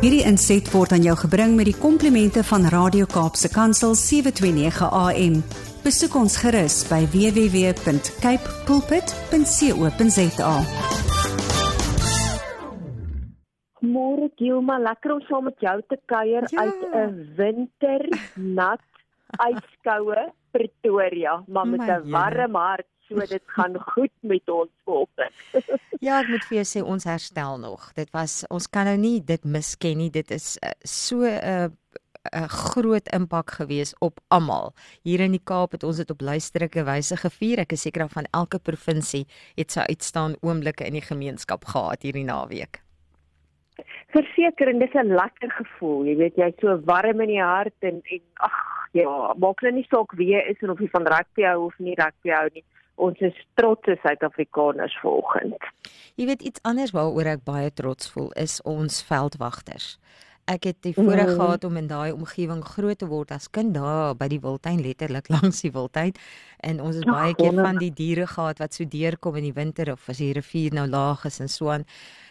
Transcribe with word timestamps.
Hierdie 0.00 0.22
inset 0.24 0.64
word 0.72 0.94
aan 0.96 1.02
jou 1.04 1.12
gebring 1.20 1.58
met 1.58 1.66
die 1.68 1.76
komplimente 1.76 2.40
van 2.48 2.62
Radio 2.72 3.04
Kaapse 3.10 3.50
Kansel 3.52 3.92
729 4.00 4.86
AM. 4.96 5.34
Besoek 5.84 6.14
ons 6.16 6.38
gerus 6.40 6.78
by 6.88 7.02
www.cape 7.12 8.54
pulpit.co.za. 8.68 10.54
Môre 13.90 14.30
Gilma, 14.40 14.78
lekker 14.80 15.14
om 15.18 15.20
saam 15.28 15.44
met 15.50 15.60
jou 15.60 15.76
te 15.92 15.98
kuier 16.08 16.48
Ja. 16.48 16.64
uit 16.64 16.80
'n 16.94 17.34
winternat 17.36 18.80
ijskoue 19.48 20.32
Pretoria, 20.50 21.42
maar 21.46 21.66
met 21.68 21.80
'n 21.80 22.08
warm 22.10 22.54
hart, 22.54 22.86
so 23.10 23.26
dit 23.26 23.54
gaan 23.56 23.76
goed 23.92 24.12
met 24.20 24.50
ons 24.50 24.72
volgende. 24.84 25.30
Ja, 26.00 26.22
ek 26.22 26.30
moet 26.32 26.44
vir 26.48 26.56
jou 26.62 26.64
sê 26.64 26.80
ons 26.80 27.04
herstel 27.04 27.58
nog. 27.60 27.90
Dit 27.92 28.08
was 28.16 28.38
ons 28.48 28.64
kan 28.72 28.86
nou 28.88 28.96
nie 28.96 29.18
dit 29.20 29.42
misken 29.44 29.98
nie. 30.00 30.08
Dit 30.08 30.30
is 30.32 30.54
uh, 30.64 30.72
so 30.80 31.28
'n 31.28 31.36
uh, 31.36 31.68
'n 32.32 32.48
groot 32.48 33.06
impak 33.12 33.50
gewees 33.50 33.94
op 33.98 34.20
almal. 34.28 34.74
Hier 35.02 35.20
in 35.20 35.32
die 35.32 35.44
Kaap 35.44 35.72
het 35.72 35.82
ons 35.82 35.96
dit 35.96 36.10
op 36.10 36.20
luisterrike 36.20 36.84
wyse 36.84 37.16
gevier. 37.16 37.58
Ek 37.58 37.72
is 37.72 37.82
seker 37.82 38.08
van 38.08 38.28
elke 38.32 38.58
provinsie 38.58 39.26
het 39.56 39.72
sy 39.72 39.80
uitstaan 39.88 40.36
oomblikke 40.40 40.86
in 40.86 40.92
die 40.92 41.04
gemeenskap 41.04 41.64
gehad 41.64 42.02
hierdie 42.02 42.24
naweek. 42.24 42.82
Verseker 44.12 44.68
en 44.68 44.78
dis 44.78 44.94
'n 44.94 45.14
lekker 45.14 45.50
gevoel, 45.50 46.04
jy 46.04 46.16
weet 46.16 46.36
jy's 46.36 46.60
so 46.60 46.80
warm 46.84 47.20
in 47.20 47.28
die 47.28 47.42
hart 47.42 47.76
en 47.80 48.00
en 48.04 48.22
ag 48.34 48.58
ja, 48.92 49.34
maak 49.38 49.62
nou 49.62 49.72
nie 49.72 49.86
saak 49.88 50.12
wie 50.18 50.32
jy 50.34 50.42
is 50.50 50.60
en 50.62 50.70
of 50.70 50.80
jy 50.80 50.88
van 50.92 51.06
rugby 51.06 51.42
hou 51.42 51.66
of 51.66 51.78
nie 51.78 51.94
rugby 51.94 52.30
hou 52.30 52.48
nie. 52.54 52.64
Ons 52.94 53.18
is 53.20 53.36
trotse 53.54 53.98
Suid-Afrikaners 54.02 54.98
vanoggend. 55.00 55.56
Jy 56.16 56.26
weet 56.26 56.42
iets 56.42 56.60
anders 56.62 56.90
waaroor 56.92 57.26
ek 57.26 57.44
baie 57.44 57.70
trots 57.72 58.10
voel 58.10 58.30
is 58.36 58.58
ons 58.62 59.02
veldwagters. 59.02 59.98
Ek 60.50 60.64
het 60.64 60.82
die 60.82 60.94
voorreg 60.94 61.26
Mhm. 61.30 61.36
gehad 61.40 61.64
om 61.64 61.76
in 61.76 61.86
daai 61.86 62.12
omgewing 62.12 62.64
groot 62.64 62.98
te 62.98 63.06
word 63.06 63.30
as 63.30 63.48
kind 63.50 63.74
daar 63.74 64.16
by 64.16 64.28
die 64.28 64.40
Wildtuin 64.40 64.82
letterlik 64.82 65.28
langs 65.28 65.60
die 65.60 65.70
Wildtuin 65.70 66.12
en 66.60 66.80
ons 66.80 66.96
het 66.96 67.06
Ag, 67.08 67.14
baie 67.14 67.34
keer 67.34 67.54
van 67.54 67.78
die 67.78 67.92
diere 67.92 68.26
gehad 68.26 68.58
wat 68.58 68.74
so 68.74 68.84
deurkom 68.84 69.36
in 69.36 69.48
die 69.48 69.56
winter 69.56 69.92
of 69.92 70.08
as 70.08 70.18
die 70.18 70.32
rivier 70.32 70.74
nou 70.76 70.86
laag 70.88 71.24
is 71.24 71.40
en 71.40 71.48
so 71.48 71.70
aan. 71.70 71.86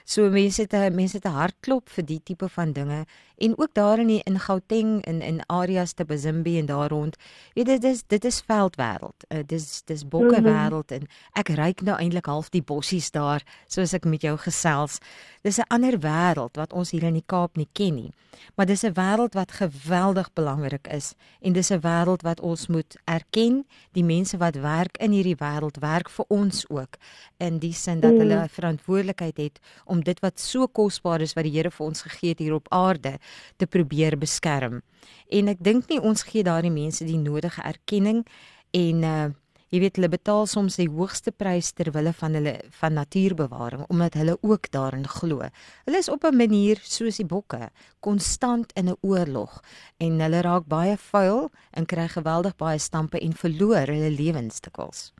So 0.10 0.30
mense 0.30 0.62
het 0.62 0.74
'n 0.74 0.96
mense 0.96 1.18
het 1.18 1.26
'n 1.26 1.38
hartklop 1.38 1.90
vir 1.90 2.06
die 2.06 2.22
tipe 2.24 2.50
van 2.50 2.74
dinge 2.74 3.06
en 3.38 3.58
ook 3.58 3.74
daar 3.74 4.00
in 4.00 4.08
die 4.08 4.22
in 4.24 4.40
Gauteng 4.40 5.06
in 5.06 5.22
in 5.22 5.42
areas 5.48 5.94
te 5.94 6.06
Bazimbi 6.06 6.60
en 6.60 6.66
daar 6.66 6.90
rond. 6.90 7.16
Weet 7.54 7.66
dit 7.66 7.84
is 7.84 8.04
dit 8.08 8.26
is 8.26 8.42
veldwêreld. 8.42 9.26
Uh, 9.28 9.40
dis 9.46 9.82
dis 9.86 10.08
bokke 10.08 10.42
wêreld 10.42 10.92
en 10.92 11.08
ek 11.34 11.50
ryk 11.50 11.82
nou 11.82 11.98
eintlik 11.98 12.26
half 12.26 12.50
die 12.50 12.62
bossies 12.62 13.12
daar 13.12 13.44
soos 13.68 13.94
ek 13.94 14.06
met 14.06 14.22
jou 14.22 14.38
gesels. 14.38 14.98
Dis 15.42 15.58
'n 15.58 15.68
ander 15.68 16.00
wêreld 16.00 16.56
wat 16.56 16.74
ons 16.74 16.92
hier 16.92 17.04
in 17.04 17.14
die 17.14 17.26
Kaap 17.26 17.56
nie 17.56 17.70
ken 17.74 17.96
nie. 17.96 18.12
Maar 18.56 18.66
dis 18.66 18.84
'n 18.84 18.94
wêreld 18.94 19.34
wat 19.34 19.52
geweldig 19.52 20.34
belangrik 20.34 20.88
is 20.88 21.14
en 21.42 21.54
dis 21.54 21.72
'n 21.72 21.80
wêreld 21.80 22.22
wat 22.22 22.40
ons 22.40 22.68
moet 22.68 22.96
erken. 23.06 23.66
Die 23.92 24.04
mense 24.04 24.19
wat 24.38 24.56
werk 24.56 24.98
in 24.98 25.12
hierdie 25.12 25.38
wêreld 25.40 25.80
werk 25.80 26.10
vir 26.10 26.26
ons 26.30 26.66
ook 26.70 26.98
in 27.38 27.60
die 27.60 27.74
sin 27.74 28.00
dat 28.00 28.18
hulle 28.18 28.44
'n 28.44 28.50
verantwoordelikheid 28.50 29.38
het 29.38 29.60
om 29.86 30.04
dit 30.04 30.20
wat 30.20 30.40
so 30.40 30.68
kosbaar 30.68 31.22
is 31.22 31.34
wat 31.34 31.44
die 31.44 31.52
Here 31.52 31.72
vir 31.72 31.86
ons 31.86 32.02
gegee 32.02 32.30
het 32.30 32.40
hier 32.40 32.54
op 32.54 32.68
aarde 32.70 33.20
te 33.58 33.68
probeer 33.68 34.18
beskerm. 34.18 34.82
En 35.30 35.48
ek 35.48 35.58
dink 35.64 35.90
nie 35.90 36.02
ons 36.02 36.24
gee 36.24 36.44
daardie 36.44 36.72
mense 36.72 37.06
die 37.06 37.18
nodige 37.18 37.62
erkenning 37.62 38.26
en 38.72 39.04
uh 39.04 39.30
jy 39.70 39.80
weet 39.84 40.00
hulle 40.00 40.10
betaal 40.10 40.48
soms 40.50 40.80
die 40.80 40.90
hoogste 40.90 41.32
prys 41.32 41.72
ter 41.78 41.92
wille 41.94 42.14
van 42.22 42.38
hulle 42.38 42.56
van 42.80 42.98
natuurbewaring 42.98 43.86
omdat 43.90 44.18
hulle 44.18 44.38
ook 44.42 44.72
daarin 44.74 45.06
glo. 45.08 45.46
Hulle 45.86 45.98
is 45.98 46.10
op 46.10 46.24
'n 46.26 46.36
manier 46.36 46.80
soos 46.84 47.18
die 47.18 47.26
bokke, 47.26 47.70
konstant 48.00 48.72
in 48.74 48.90
'n 48.90 48.98
oorlog 49.02 49.62
en 49.98 50.20
hulle 50.20 50.42
raak 50.42 50.66
baie 50.66 50.98
vuil 50.98 51.52
en 51.72 51.86
kry 51.86 52.08
geweldig 52.08 52.56
baie 52.56 52.80
stampe 52.80 53.20
en 53.20 53.34
verloor 53.34 53.88
hulle 53.88 54.10
lewensstikkels. 54.10 55.14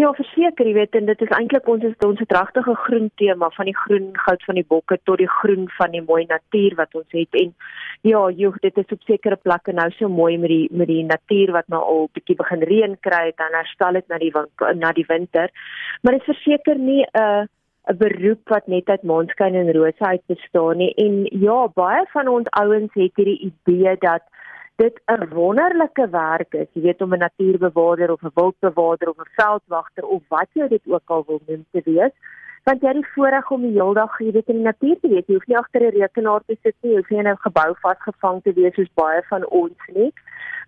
Ja, 0.00 0.08
verseker, 0.16 0.64
jy 0.64 0.72
weet 0.72 0.96
en 0.96 1.04
dit 1.04 1.20
is 1.20 1.32
eintlik 1.36 1.66
ons 1.68 1.82
is 1.84 2.04
ons 2.06 2.20
het 2.22 2.30
regtig 2.32 2.68
'n 2.68 2.82
groen 2.84 3.10
tema 3.20 3.50
van 3.56 3.66
die 3.68 3.76
groen 3.76 4.06
goud 4.24 4.44
van 4.48 4.54
die 4.54 4.64
bokke 4.64 4.96
tot 5.04 5.18
die 5.18 5.28
groen 5.28 5.68
van 5.76 5.90
die 5.90 6.00
mooi 6.00 6.24
natuur 6.24 6.74
wat 6.76 6.94
ons 6.94 7.12
het 7.12 7.28
en 7.42 7.52
ja, 8.00 8.30
joh, 8.30 8.56
dit 8.62 8.78
is 8.78 8.92
op 8.92 9.02
sekere 9.02 9.36
plekke 9.36 9.72
nou 9.72 9.90
so 9.90 10.08
mooi 10.08 10.38
met 10.38 10.48
die 10.48 10.68
met 10.72 10.88
die 10.88 11.04
natuur 11.04 11.52
wat 11.52 11.68
nou 11.68 11.82
al 11.82 12.08
bietjie 12.14 12.36
begin 12.36 12.62
reën 12.62 12.96
kry 13.00 13.34
en 13.36 13.58
herstel 13.58 13.94
het 13.94 14.08
na 14.08 14.18
die 14.18 14.32
na 14.74 14.92
die 14.92 15.04
winter. 15.08 15.50
Maar 16.02 16.12
dit 16.12 16.24
verseker 16.24 16.78
nie 16.78 17.04
'n 17.12 17.48
'n 17.90 17.96
beroep 17.98 18.48
wat 18.48 18.66
net 18.66 18.88
uit 18.88 19.02
maanskyn 19.02 19.54
en 19.54 19.72
rose 19.72 20.04
uit 20.06 20.22
bestaan 20.26 20.76
nie 20.78 20.94
en 20.94 21.26
ja, 21.40 21.68
baie 21.74 22.04
van 22.12 22.28
ons 22.28 22.48
ouens 22.50 22.94
het 22.94 23.16
hierdie 23.16 23.52
idee 23.52 23.96
dat 23.98 24.22
dit 24.76 25.00
'n 25.06 25.28
wonderlike 25.34 26.08
werk 26.10 26.54
is, 26.54 26.68
jy 26.72 26.82
weet 26.82 27.02
om 27.02 27.14
'n 27.14 27.18
natuurbewaarder 27.18 28.12
of 28.12 28.22
'n 28.22 28.30
wildbewaarder 28.34 29.08
of 29.08 29.18
'n 29.18 29.34
veldwagter 29.34 30.04
of 30.04 30.22
wat 30.28 30.48
jy 30.52 30.68
dit 30.68 30.82
ook 30.86 31.06
al 31.06 31.24
wil 31.26 31.40
noem 31.46 31.64
te 31.70 31.80
wees. 31.84 32.14
Want 32.64 32.80
jy 32.80 32.88
het 32.88 32.96
die 32.96 33.12
voorreg 33.14 33.50
om 33.50 33.62
die 33.62 33.72
hele 33.80 33.94
dag, 33.94 34.18
jy 34.18 34.32
weet, 34.32 34.48
in 34.48 34.54
die 34.54 34.70
natuur 34.70 35.00
te 35.00 35.08
wees. 35.08 35.26
Jy 35.26 35.34
hoef 35.34 35.46
nie 35.46 35.58
agter 35.58 35.82
'n 35.82 35.98
rekenaar 35.98 36.42
te 36.46 36.56
sit 36.62 36.74
nie, 36.80 36.92
jy 36.92 36.96
hoef 36.96 37.10
nie 37.10 37.18
in 37.18 37.28
'n 37.28 37.36
gebou 37.36 37.74
vasgevang 37.80 38.42
te 38.42 38.52
wees 38.52 38.74
soos 38.74 38.94
baie 38.94 39.22
van 39.22 39.46
ons 39.46 39.78
nie. 39.94 40.12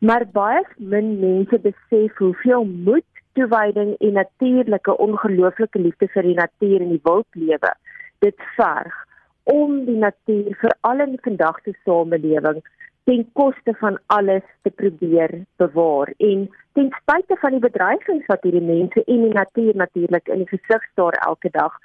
Maar 0.01 0.27
baie 0.33 0.63
min 0.79 1.21
mense 1.21 1.59
besef 1.59 2.17
hoeveel 2.17 2.65
moed, 2.65 3.05
toewyding 3.33 3.97
en 3.99 4.13
natuurlike 4.13 4.97
ongelooflike 4.97 5.79
liefde 5.79 6.09
vir 6.09 6.23
die 6.23 6.35
natuur 6.35 6.81
en 6.81 6.89
die 6.89 7.01
wildlewe 7.03 7.73
dit 8.19 8.47
verg 8.57 8.95
om 9.43 9.85
die 9.85 9.99
natuur 10.01 10.57
veral 10.61 11.03
in 11.05 11.19
vandag 11.23 11.59
se 11.65 11.75
samelewing 11.85 12.63
ten 13.05 13.27
koste 13.33 13.75
van 13.81 13.99
alles 14.07 14.43
te 14.63 14.71
probeer 14.71 15.45
bewaar 15.57 16.13
en 16.17 16.51
ten 16.73 16.91
spyte 17.01 17.37
van 17.41 17.51
die 17.51 17.65
bedreigings 17.67 18.27
wat 18.27 18.43
hierdie 18.43 18.65
mense 18.65 19.05
en 19.05 19.27
die 19.27 19.35
natuur 19.35 19.77
natuurlik 19.77 20.29
in 20.29 20.45
die 20.45 20.53
gesig 20.57 20.87
staar 20.93 21.13
elke 21.13 21.51
dag. 21.51 21.77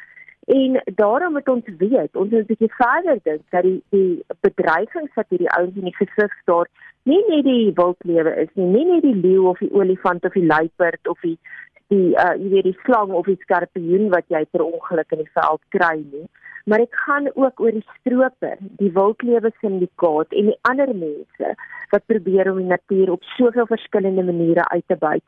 En 0.50 0.82
daarom 0.96 1.34
moet 1.34 1.50
ons 1.50 1.66
weet, 1.78 2.16
ons 2.16 2.32
moet 2.32 2.40
'n 2.40 2.52
bietjie 2.52 2.74
verder 2.74 3.20
dink 3.24 3.42
dat 3.50 3.64
die 3.64 3.84
die 3.90 4.24
bedreigings 4.40 5.14
wat 5.14 5.30
hierdie 5.30 5.52
ouens 5.58 5.76
in 5.76 5.90
die 5.92 6.00
gesig 6.02 6.34
staar 6.42 6.68
nie 7.04 7.24
net 7.28 7.44
die 7.44 7.72
wildlewe 7.76 8.34
is 8.44 8.50
nie, 8.54 8.66
nie 8.66 8.86
net 8.86 9.06
die 9.06 9.16
leeu 9.16 9.50
of 9.52 9.62
die 9.64 9.72
olifant 9.74 10.26
of 10.26 10.34
die 10.34 10.46
luiperd 10.46 11.08
of 11.08 11.20
die 11.26 11.38
die 11.94 12.14
uh 12.14 12.36
jy 12.38 12.50
weet 12.56 12.70
die 12.70 12.80
slang 12.86 13.16
of 13.18 13.26
die 13.26 13.40
skorpioen 13.46 14.10
wat 14.14 14.28
jy 14.30 14.46
per 14.52 14.66
ongeluk 14.66 15.18
in 15.18 15.26
die 15.26 15.34
veld 15.40 15.62
kry 15.78 15.98
nie 15.98 16.28
maar 16.70 16.78
dit 16.78 16.96
gaan 16.96 17.28
ook 17.34 17.60
oor 17.60 17.72
die 17.72 17.86
stroper, 18.00 18.58
die 18.60 18.92
wildlewe 18.94 19.52
syndikaat 19.60 20.34
en 20.38 20.52
die 20.52 20.58
ander 20.70 20.92
mense 20.96 21.54
wat 21.90 22.06
probeer 22.06 22.52
om 22.52 22.60
die 22.62 22.70
natuur 22.70 23.12
op 23.16 23.24
soveel 23.38 23.66
verskillende 23.66 24.24
maniere 24.24 24.68
uit 24.70 24.84
te 24.88 24.96
buit. 24.96 25.24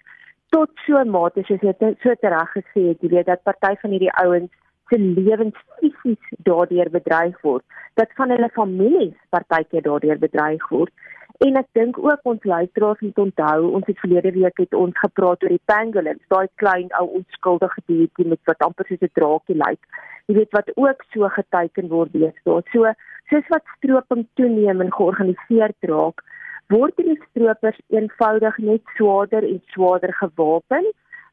Tot 0.53 0.69
so 0.85 1.03
mate 1.15 1.41
soos 1.47 1.63
jy 1.65 1.73
so 2.03 2.13
tereg 2.21 2.53
gesê 2.57 2.83
het, 2.91 3.01
jy 3.01 3.09
weet 3.15 3.31
dat 3.31 3.43
party 3.47 3.73
van 3.81 3.95
hierdie 3.95 4.13
ouens 4.23 4.51
se 4.91 4.99
lewens 4.99 5.57
fisies 5.79 6.29
daardeur 6.45 6.91
bedreig 6.93 7.37
word, 7.41 7.63
dat 7.95 8.13
van 8.19 8.29
hulle 8.35 8.49
families 8.53 9.15
partykeer 9.33 9.85
daardeur 9.87 10.19
bedreig 10.19 10.69
word. 10.69 10.93
En 11.41 11.57
ek 11.57 11.69
dink 11.73 11.97
ook 11.97 12.27
ons 12.29 12.43
luisteraars 12.45 12.99
moet 13.01 13.19
onthou, 13.23 13.69
ons 13.77 13.87
het 13.89 13.99
verlede 13.99 14.31
week 14.35 14.59
het 14.61 14.75
ons 14.77 14.97
gepraat 15.03 15.43
oor 15.43 15.53
die 15.55 15.63
pangolins, 15.71 16.21
daai 16.29 16.47
klein 16.61 16.91
ou 16.99 17.07
onskuldige 17.19 17.81
diertjie 17.89 18.27
met 18.33 18.41
wat 18.49 18.61
amper 18.67 18.85
soos 18.85 19.01
'n 19.07 19.09
draakie 19.17 19.57
lyk. 19.57 19.81
Jy 20.27 20.35
weet 20.37 20.53
wat 20.57 20.69
ook 20.75 21.01
so 21.13 21.29
geteken 21.37 21.87
word 21.89 22.13
deesdae. 22.13 22.61
So 22.73 22.93
soos 23.31 23.47
wat 23.49 23.73
stroping 23.77 24.27
toeneem 24.35 24.81
en 24.85 24.93
georganiseerd 24.93 25.89
raak, 25.93 26.21
word 26.69 26.95
die 26.97 27.17
stropers 27.29 27.79
eenvoudig 27.89 28.57
net 28.57 28.83
swaarder 28.95 29.43
en 29.43 29.61
swaarder 29.73 30.13
gewapen. 30.13 30.85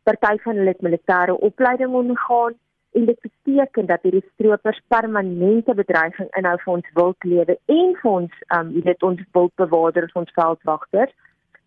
Party 0.09 0.39
van 0.45 0.57
hulle 0.57 0.73
het 0.73 0.87
militêre 0.89 1.37
opleiding 1.51 1.93
ondergaan 1.93 2.57
en 2.99 3.05
dit 3.07 3.21
beteken 3.21 3.87
dat 3.87 4.03
hierdie 4.03 4.25
stropers 4.35 4.81
permanente 4.95 5.75
bedreiging 5.75 6.29
inhou 6.41 6.57
vir 6.65 6.73
ons 6.73 6.91
wildlewe 6.99 7.57
en 7.75 7.95
vir 8.01 8.11
ons 8.11 8.41
um 8.57 8.73
jy 8.75 8.83
weet 8.89 9.07
ons 9.09 9.23
wildbewaarders, 9.37 10.17
ons 10.19 10.35
veldwagters 10.41 11.15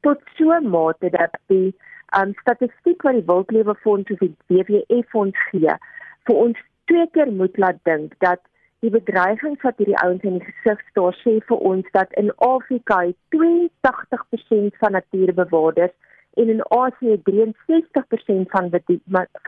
tot 0.07 0.19
so 0.37 0.59
mate 0.75 1.11
dat 1.15 1.37
die 1.53 1.71
um 2.19 2.35
statistiek 2.41 3.07
wat 3.07 3.19
die 3.19 3.27
wildlewe 3.31 3.75
fonds 3.85 4.11
of 4.15 4.23
die 4.25 4.33
WWF 4.51 5.15
fonds 5.15 5.47
gee 5.51 5.77
vir 6.29 6.41
ons 6.45 6.63
twee 6.91 7.07
keer 7.15 7.31
moet 7.41 7.59
laat 7.63 7.79
dink 7.87 8.17
dat 8.25 8.43
die 8.83 8.91
bedreigings 8.91 9.63
wat 9.63 9.79
hierdie 9.79 9.99
ouens 10.03 10.27
in 10.27 10.39
die 10.39 10.47
gesig 10.49 10.83
staar 10.89 11.15
sê 11.23 11.37
vir 11.51 11.67
ons 11.71 11.91
dat 11.95 12.15
in 12.23 12.33
Afrika 12.47 13.03
82% 13.37 14.81
van 14.83 14.97
natuurbewaarders 14.97 15.95
en 16.41 16.49
in 16.49 16.63
Asië 16.75 17.21
63% 17.29 18.51
van 18.55 18.69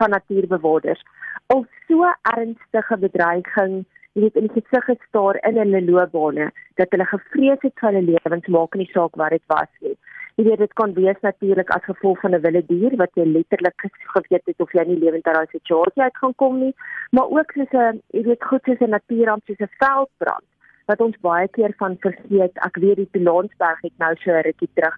van 0.00 0.10
natuurbewaarders 0.10 1.04
al 1.52 1.66
so 1.88 2.08
ernstige 2.36 2.96
bedreiging 2.96 3.84
jy 4.14 4.22
weet 4.22 4.36
in 4.38 4.46
die 4.46 4.62
gesig 4.62 4.84
gestaar 4.88 5.36
in 5.48 5.56
hulle 5.58 5.80
loopbane 5.84 6.50
dat 6.80 6.92
hulle 6.94 7.06
gevrees 7.10 7.62
het 7.66 7.74
vir 7.80 7.88
hulle 7.90 8.02
lewens 8.12 8.50
maak 8.56 8.76
nie 8.78 8.90
saak 8.92 9.16
wat 9.20 9.34
dit 9.34 9.42
was 9.52 9.70
nie. 9.86 9.96
Jy 10.38 10.44
weet 10.48 10.62
dit 10.62 10.74
kan 10.80 10.94
wees 10.94 11.18
natuurlik 11.26 11.70
as 11.74 11.84
gevolg 11.88 12.20
van 12.22 12.34
'n 12.34 12.42
wilde 12.46 12.62
dier 12.68 12.96
wat 13.02 13.10
jy 13.18 13.26
letterlik 13.26 13.86
geweet 14.14 14.46
het 14.50 14.60
of 14.60 14.72
jy 14.72 14.84
nie 14.86 14.98
lewend 15.02 15.26
uit 15.26 15.34
daai 15.34 15.50
situasie 15.50 16.02
uit 16.02 16.16
gaan 16.22 16.34
kom 16.34 16.58
nie, 16.60 16.74
maar 17.10 17.28
ook 17.36 17.50
soos 17.54 17.72
'n 17.72 18.02
jy 18.12 18.22
weet 18.22 18.44
goed 18.44 18.62
soos 18.64 18.80
'n 18.80 18.94
natuurramp 18.96 19.42
soos 19.46 19.60
'n 19.60 19.76
veldbrand 19.82 20.46
wat 20.86 21.00
ons 21.00 21.16
baie 21.20 21.48
keer 21.48 21.72
van 21.78 21.96
vergeet. 22.00 22.54
Ek 22.68 22.76
weet 22.76 22.96
die 22.96 23.10
Pilaansberg 23.12 23.80
het 23.82 23.98
nou 23.98 24.14
so 24.16 24.30
'n 24.30 24.46
rukkie 24.46 24.70
terug 24.74 24.96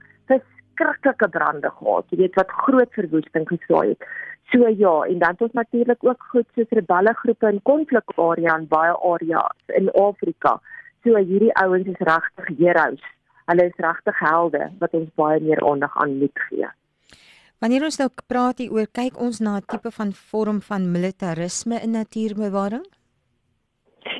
verskriklike 0.77 1.29
brande 1.29 1.71
gehad, 1.79 2.05
jy 2.11 2.19
weet 2.23 2.39
wat 2.39 2.55
groot 2.65 2.93
verwoesting 2.93 3.49
gesaai 3.49 3.89
het. 3.89 4.09
So 4.53 4.69
ja, 4.69 4.95
en 5.11 5.19
dan 5.19 5.35
het 5.35 5.43
ons 5.43 5.53
natuurlik 5.53 6.05
ook 6.05 6.23
goed 6.31 6.47
soos 6.55 6.71
rebelle 6.71 7.15
groepe 7.15 7.49
in 7.49 7.63
konflikarea 7.63 8.57
in 8.57 8.67
baie 8.69 8.95
areas 8.95 9.77
in 9.79 9.91
Afrika. 9.91 10.61
So 11.03 11.17
hierdie 11.17 11.55
ouens 11.55 11.87
is 11.87 11.99
regtig 11.99 12.51
heroes. 12.59 13.03
Hulle 13.47 13.67
is 13.67 13.79
regtig 13.79 14.19
helde 14.19 14.71
wat 14.79 14.95
ons 14.95 15.11
baie 15.15 15.41
meer 15.41 15.63
aandag 15.67 15.97
aan 15.97 16.19
moet 16.19 16.45
gee. 16.49 16.69
Wanneer 17.59 17.85
ons 17.89 17.99
nou 17.99 18.09
praat 18.29 18.59
hier 18.61 18.73
oor 18.73 18.87
kyk 18.93 19.19
ons 19.19 19.41
na 19.41 19.57
'n 19.57 19.67
tipe 19.67 19.91
van 19.91 20.13
vorm 20.13 20.61
van 20.61 20.91
militarisme 20.93 21.81
in 21.83 21.91
natuurbewaring? 21.91 22.87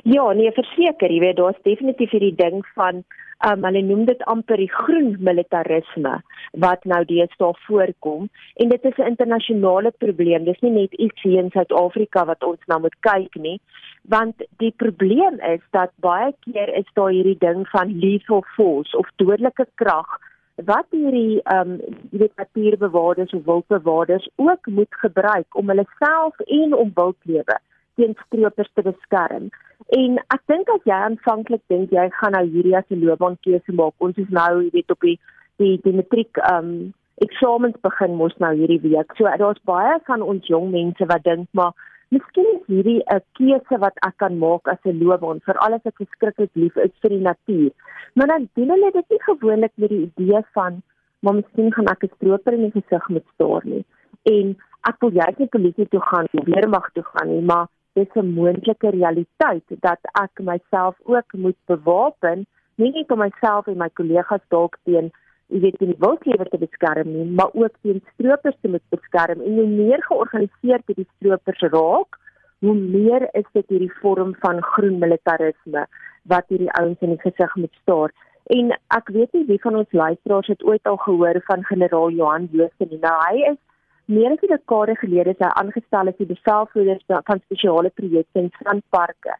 Ja, 0.03 0.33
nee, 0.33 0.51
verseker, 0.51 1.11
jy 1.11 1.19
weet 1.19 1.35
daar's 1.35 1.61
definitief 1.63 2.11
hierdie 2.11 2.35
ding 2.35 2.65
van 2.75 3.03
um, 3.45 3.63
hulle 3.67 3.81
noem 3.85 4.05
dit 4.05 4.23
amper 4.31 4.57
die 4.61 4.71
groen 4.71 5.15
militarisme 5.19 6.17
wat 6.63 6.85
nou 6.85 7.03
deesdae 7.05 7.53
voorkom 7.67 8.29
en 8.55 8.69
dit 8.69 8.85
is 8.85 8.97
'n 8.97 9.11
internasionale 9.13 9.91
probleem. 9.97 10.45
Dis 10.45 10.61
nie 10.61 10.71
net 10.71 10.93
iets 10.93 11.21
hier 11.21 11.43
in 11.43 11.51
Suid-Afrika 11.51 12.25
wat 12.25 12.43
ons 12.43 12.59
nou 12.67 12.79
moet 12.81 12.95
kyk 12.99 13.35
nie, 13.35 13.59
want 14.01 14.35
die 14.57 14.73
probleem 14.77 15.39
is 15.39 15.61
dat 15.71 15.91
baie 15.99 16.33
keer 16.39 16.73
is 16.73 16.89
daar 16.93 17.11
hierdie 17.11 17.39
ding 17.39 17.67
van 17.69 17.99
lethal 17.99 18.43
force 18.55 18.97
of 18.97 19.09
dodelike 19.15 19.67
krag 19.75 20.19
wat 20.65 20.85
hierdie 20.89 21.41
ehm 21.43 21.71
um, 21.71 21.81
jy 22.11 22.19
weet 22.19 22.35
natuurbewaarders 22.35 23.33
of 23.33 23.45
wildbewaarders 23.45 24.29
ook 24.35 24.65
moet 24.65 24.93
gebruik 25.03 25.55
om 25.55 25.69
hulle 25.69 25.85
self 25.99 26.39
en 26.39 26.73
om 26.73 26.91
wildlewe 26.95 27.59
teen 27.97 28.13
stroopers 28.25 28.69
te 28.73 28.83
beskerm. 28.85 29.49
En 29.97 30.19
ek 30.35 30.43
dink 30.51 30.69
as 30.73 30.85
jy 30.89 30.99
aanvanklik 31.07 31.63
dink 31.73 31.91
jy 31.95 32.07
gaan 32.19 32.35
nou 32.37 32.45
hierdie 32.45 32.77
as 32.77 32.87
'n 32.89 33.03
loopbaankeuse 33.03 33.75
maak, 33.79 33.93
ons 33.99 34.17
is 34.17 34.29
nou, 34.29 34.63
jy 34.63 34.71
weet 34.77 34.95
op 34.95 35.01
die 35.01 35.17
die 35.57 35.75
die 35.83 35.95
matriek 35.99 36.37
ehm 36.37 36.71
um, 36.71 36.93
eksamens 37.25 37.77
begin 37.81 38.15
mos 38.15 38.35
nou 38.37 38.53
hierdie 38.53 38.81
week. 38.81 39.13
So 39.17 39.29
daar's 39.41 39.61
baie 39.65 39.99
van 40.09 40.21
ons 40.21 40.45
jong 40.47 40.71
mense 40.71 41.05
wat 41.11 41.23
dink 41.23 41.47
maar 41.51 41.73
miskien 42.13 42.49
is 42.55 42.67
hierdie 42.67 43.01
'n 43.15 43.23
keuse 43.39 43.79
wat 43.85 43.97
ek 44.07 44.17
kan 44.17 44.37
maak 44.37 44.67
as 44.67 44.81
'n 44.85 44.99
loopbaan 45.03 45.41
vir 45.47 45.57
alles 45.65 45.81
wat 45.83 46.01
verskriklik 46.01 46.51
lief 46.53 46.75
is 46.77 46.93
vir 47.01 47.09
die 47.09 47.25
natuur. 47.29 47.71
Maar 48.15 48.27
dan 48.27 48.49
doen 48.53 48.69
hulle 48.69 48.91
dit 48.91 49.09
nie 49.09 49.23
gewoonlik 49.29 49.73
met 49.75 49.89
die 49.89 50.11
idee 50.11 50.41
van 50.53 50.81
maar 51.21 51.35
miskien 51.35 51.73
gaan 51.73 51.91
ek 51.93 52.03
'n 52.03 52.15
stroper 52.15 52.53
in 52.53 52.69
die 52.69 52.81
gesig 52.81 53.09
moet 53.09 53.27
staar 53.33 53.63
nie. 53.65 53.85
En 54.23 54.55
ek 54.89 54.95
wil 54.99 55.11
jy 55.11 55.27
net 55.37 55.49
polisie 55.49 55.87
toe 55.87 56.01
gaan, 56.01 56.27
weer 56.31 56.69
mag 56.69 56.89
toe 56.93 57.03
gaan 57.03 57.27
nie, 57.27 57.41
maar 57.41 57.67
dis 57.97 58.15
'n 58.15 58.33
moontlike 58.39 58.89
realiteit 58.89 59.67
dat 59.87 60.01
ek 60.23 60.43
myself 60.49 60.95
ook 61.03 61.33
moet 61.33 61.59
bewapen, 61.65 62.45
nie 62.75 62.91
net 62.91 63.11
om 63.11 63.19
myself 63.19 63.67
en 63.67 63.77
my 63.77 63.89
kollegas 63.89 64.45
dalk 64.49 64.77
teen 64.83 65.11
jy 65.47 65.59
weet 65.63 65.79
die 65.79 65.95
wildlewe 66.03 66.45
te 66.51 66.59
beskerm 66.59 67.11
nie, 67.13 67.25
maar 67.39 67.53
ook 67.53 67.75
teen 67.81 68.01
stroopers 68.13 68.57
te 68.61 68.71
moet 68.73 68.83
beskerm 68.89 69.41
en 69.41 69.59
hoe 69.59 69.67
meer 69.67 70.03
georganiseerd 70.09 70.95
die 70.99 71.07
stroopers 71.15 71.63
raak, 71.71 72.19
hoe 72.65 72.75
meer 72.75 73.29
is 73.31 73.47
dit 73.53 73.67
hierdie 73.71 73.93
vorm 74.01 74.35
van 74.43 74.61
groen 74.73 74.99
militarisme 74.99 75.85
wat 76.33 76.49
hierdie 76.51 76.73
ouens 76.81 77.05
in 77.05 77.15
die 77.15 77.23
gesig 77.23 77.55
moet 77.55 77.75
staar. 77.81 78.13
En 78.57 78.73
ek 78.95 79.09
weet 79.15 79.33
nie 79.35 79.45
wie 79.47 79.61
van 79.63 79.75
ons 79.75 79.95
luisteraars 80.01 80.51
het 80.51 80.63
ooit 80.63 80.83
al 80.87 80.99
gehoor 81.05 81.39
van 81.47 81.63
generaal 81.71 82.11
Johan 82.15 82.49
Jooste 82.51 82.87
nie. 82.89 82.99
Nou 83.03 83.15
hy 83.23 83.47
is 83.53 83.59
meer 84.07 84.31
as 84.31 84.43
'n 84.43 84.53
dekade 84.53 84.95
gelede 84.95 85.33
sy 85.37 85.49
aangestel 85.61 86.07
as 86.07 86.17
die 86.17 86.31
bevelvoerder 86.33 86.99
van 87.29 87.39
spesiale 87.45 87.89
projekte 87.89 88.39
in 88.39 88.51
Strandparke. 88.55 89.33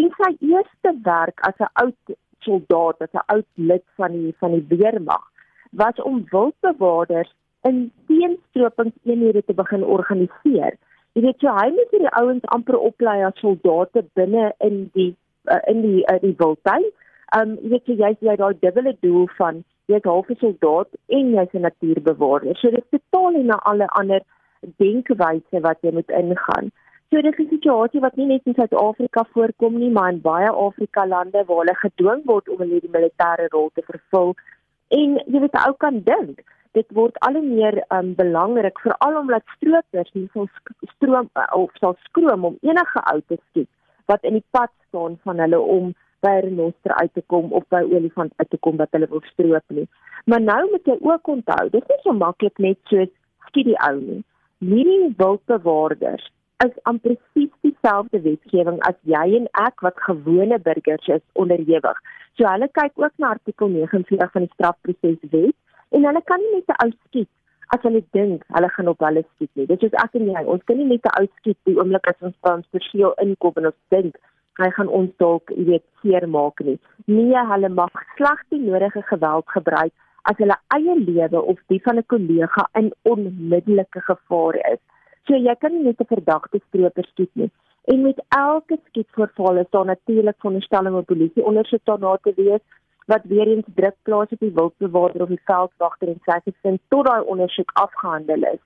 En 0.00 0.10
sy 0.20 0.30
eerste 0.52 0.92
werk 1.02 1.40
as 1.48 1.58
'n 1.58 1.70
oud 1.82 2.16
soldaat, 2.46 3.02
as 3.02 3.14
'n 3.14 3.26
oud 3.34 3.50
lid 3.54 3.84
van 3.96 4.12
die 4.12 4.34
van 4.40 4.52
die 4.52 4.66
weermag, 4.68 5.24
was 5.70 5.96
om 6.02 6.26
wildbewaarders 6.30 7.32
in 7.62 7.92
teenstropingseenhede 8.06 9.42
te 9.44 9.54
begin 9.54 9.84
organiseer. 9.84 10.76
Jy 11.12 11.22
weet 11.22 11.40
jy 11.40 11.54
hy 11.60 11.70
moet 11.74 11.90
hierdie 11.90 12.16
ouens 12.20 12.44
amper 12.54 12.78
oplei 12.78 13.24
as 13.26 13.40
soldate 13.42 14.04
binne 14.14 14.52
in 14.58 14.90
die 14.94 15.14
uh, 15.50 15.62
in 15.66 15.82
die 15.82 16.04
uh, 16.12 16.20
die 16.20 16.34
wildtuin. 16.38 16.86
Um 17.38 17.56
jy 17.62 17.68
weet 17.68 17.86
jy 17.86 18.16
jy 18.20 18.36
daai 18.36 18.54
dubbele 18.60 18.96
doel 19.00 19.28
van 19.38 19.64
jy's 19.88 20.04
half 20.04 20.30
'n 20.30 20.40
soldaat 20.40 20.90
en 21.18 21.30
jy's 21.36 21.54
'n 21.54 21.66
natuurbewaarder. 21.68 22.56
So 22.56 22.70
dit 22.70 22.84
is 22.84 23.00
totaal 23.00 23.34
en 23.34 23.46
'n 23.46 23.64
alle 23.70 23.86
ander 24.00 24.20
denkwyse 24.82 25.60
wat 25.66 25.78
jy 25.80 25.92
moet 25.92 26.10
ingaan. 26.10 26.70
So 27.10 27.20
dit 27.20 27.38
is 27.38 27.44
'n 27.46 27.48
situasie 27.48 28.00
wat 28.00 28.16
nie 28.16 28.26
net 28.26 28.44
in 28.44 28.54
Suid-Afrika 28.54 29.24
voorkom 29.32 29.78
nie, 29.78 29.90
maar 29.90 30.12
in 30.12 30.20
baie 30.20 30.50
Afrika 30.50 31.06
lande 31.06 31.44
waar 31.46 31.58
hulle 31.58 31.74
gedwing 31.74 32.22
word 32.24 32.48
om 32.48 32.58
die 32.58 32.94
militêre 32.96 33.48
rol 33.48 33.70
te 33.74 33.82
vervul. 33.82 34.34
En 34.88 35.22
jy 35.26 35.40
weet 35.40 35.64
ou 35.66 35.74
kan 35.76 36.00
dink 36.02 36.44
dit 36.72 36.90
word 36.98 37.18
al 37.26 37.38
hoe 37.38 37.46
meer 37.46 37.78
um, 37.96 38.14
belangrik 38.14 38.78
veral 38.84 39.16
omdat 39.20 39.42
stroopers 39.56 40.12
nie 40.12 40.28
sal 40.32 40.48
stroom 40.94 41.30
of 41.56 41.70
sal 41.80 41.96
skroom 42.08 42.44
om 42.44 42.58
enige 42.60 43.02
ou 43.12 43.20
te 43.26 43.38
skiet 43.48 43.70
wat 44.06 44.24
in 44.28 44.38
die 44.38 44.44
pad 44.56 44.72
staan 44.88 45.18
van 45.24 45.40
hulle 45.44 45.60
om 45.60 45.94
by 46.20 46.34
'n 46.38 46.44
renoster 46.46 46.94
uit 46.94 47.12
te 47.14 47.22
kom 47.26 47.52
of 47.52 47.64
by 47.68 47.82
olifant 47.82 48.32
uit 48.36 48.50
te 48.50 48.58
kom 48.58 48.76
wat 48.76 48.88
hulle 48.90 49.08
wil 49.08 49.22
stroop 49.32 49.64
nie. 49.66 49.88
Maar 50.24 50.40
nou 50.40 50.70
moet 50.70 50.84
jy 50.84 50.96
ook 51.00 51.28
onthou, 51.28 51.70
dit 51.70 51.82
is 51.82 51.88
nie 51.88 52.02
so 52.02 52.12
maklik 52.12 52.58
net 52.58 52.78
so 52.84 53.06
skiet 53.46 53.64
die 53.70 53.80
ou 53.88 53.96
nie. 54.00 54.24
Hierdie 54.58 55.14
wildbewaarders 55.16 56.30
is 56.66 56.74
aan 56.82 57.00
presies 57.00 57.52
dieselfde 57.62 58.20
wetgewing 58.20 58.80
as 58.88 58.96
jy 59.02 59.26
en 59.38 59.46
ek 59.66 59.80
wat 59.86 60.00
gewone 60.06 60.58
burgers 60.58 61.06
is 61.06 61.24
onderhewig. 61.32 61.98
So 62.36 62.46
hulle 62.50 62.68
kyk 62.80 62.92
ook 62.96 63.14
na 63.16 63.34
artikel 63.36 63.68
49 63.68 64.32
van 64.32 64.46
die 64.46 64.54
strafproseswet 64.54 65.54
en 65.96 66.08
hulle 66.10 66.22
kan 66.30 66.42
nie 66.42 66.54
net 66.56 66.72
'n 66.74 66.86
ou 66.86 66.90
skiet 67.06 67.30
as 67.74 67.82
hulle 67.86 68.02
dink 68.16 68.44
hulle 68.56 68.68
gaan 68.74 68.88
op 68.88 69.04
hulle 69.06 69.24
skiet 69.34 69.50
nie. 69.54 69.66
Dit 69.66 69.82
is 69.82 69.94
ek 70.04 70.14
en 70.18 70.26
jy, 70.32 70.44
ons 70.44 70.64
kan 70.64 70.76
nie 70.76 70.90
net 70.90 71.06
'n 71.06 71.20
ou 71.20 71.26
skiet 71.38 71.58
die 71.64 71.76
oomblik 71.78 72.08
as 72.08 72.26
ons 72.28 72.36
van 72.40 72.62
spesiaal 72.62 73.14
inkom 73.24 73.52
en 73.56 73.70
ons 73.70 73.80
dink 73.94 74.18
hy 74.62 74.70
gaan 74.76 74.90
ons 75.00 75.10
dalk, 75.22 75.50
jy 75.54 75.64
weet, 75.72 75.84
seermaak 76.02 76.60
nie. 76.66 76.78
Nee, 77.06 77.44
hulle 77.52 77.68
mag 77.68 78.04
slegs 78.16 78.44
die 78.54 78.60
nodige 78.62 79.02
geweld 79.10 79.46
gebruik 79.54 79.94
as 80.30 80.40
hulle 80.42 80.56
eie 80.76 80.94
lewe 80.98 81.40
of 81.52 81.60
die 81.72 81.80
van 81.84 81.98
'n 81.98 82.06
kollega 82.12 82.68
in 82.80 82.92
onmiddellike 83.12 84.00
gevaar 84.10 84.56
is. 84.72 84.80
So 85.26 85.34
jy 85.34 85.54
kan 85.60 85.72
nie 85.72 85.84
net 85.84 86.00
'n 86.00 86.12
verdagte 86.14 86.60
stroper 86.68 87.06
skiet 87.12 87.30
nie. 87.34 87.50
En 87.84 88.02
met 88.02 88.18
elke 88.28 88.78
skietvoorval 88.88 89.56
is 89.56 89.70
daar 89.70 89.84
natuurlik 89.84 90.36
veronderstelling 90.38 90.94
op 90.96 91.06
polisie 91.06 91.44
ondersoek 91.44 91.84
daarna 91.84 92.18
te 92.22 92.32
wees 92.36 92.64
wat 93.06 93.22
weer 93.24 93.48
eens 93.48 93.66
druk 93.74 93.96
plaas 94.02 94.32
op 94.34 94.40
die 94.40 94.52
wildbewaarder 94.54 95.22
of 95.22 95.28
die 95.28 95.46
veldwagter 95.50 96.08
en 96.08 96.20
sê 96.26 96.40
dit 96.44 96.80
tot 96.88 97.06
daai 97.06 97.22
ondersoek 97.22 97.70
afgehandel 97.72 98.42
is. 98.42 98.62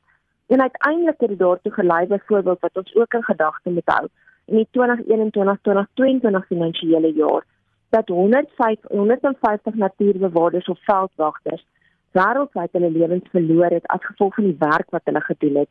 En 0.46 0.60
uiteindelik 0.60 1.20
het 1.20 1.28
dit 1.28 1.38
daartoe 1.38 1.72
gelei 1.72 2.06
byvoorbeeld 2.06 2.60
wat 2.60 2.76
ons 2.76 2.94
ook 2.94 3.14
in 3.14 3.24
gedagte 3.24 3.70
moet 3.70 3.92
hou 3.94 4.06
in 4.52 4.60
die 4.60 4.68
2021-2022 4.78 6.46
finansiële 6.46 7.12
jaar 7.16 7.44
dat 7.92 8.08
105 8.08 8.78
150 8.88 9.74
natuurbewaarders 9.74 10.68
of 10.68 10.84
veldwagters 10.84 11.64
wêreldwyd 12.18 12.72
hulle 12.76 12.90
lewens 12.90 13.28
verloor 13.30 13.72
het 13.72 13.86
as 13.94 14.04
gevolg 14.04 14.34
van 14.34 14.48
die 14.50 14.60
werk 14.60 14.90
wat 14.96 15.08
hulle 15.08 15.20
gedoen 15.20 15.56
het 15.62 15.70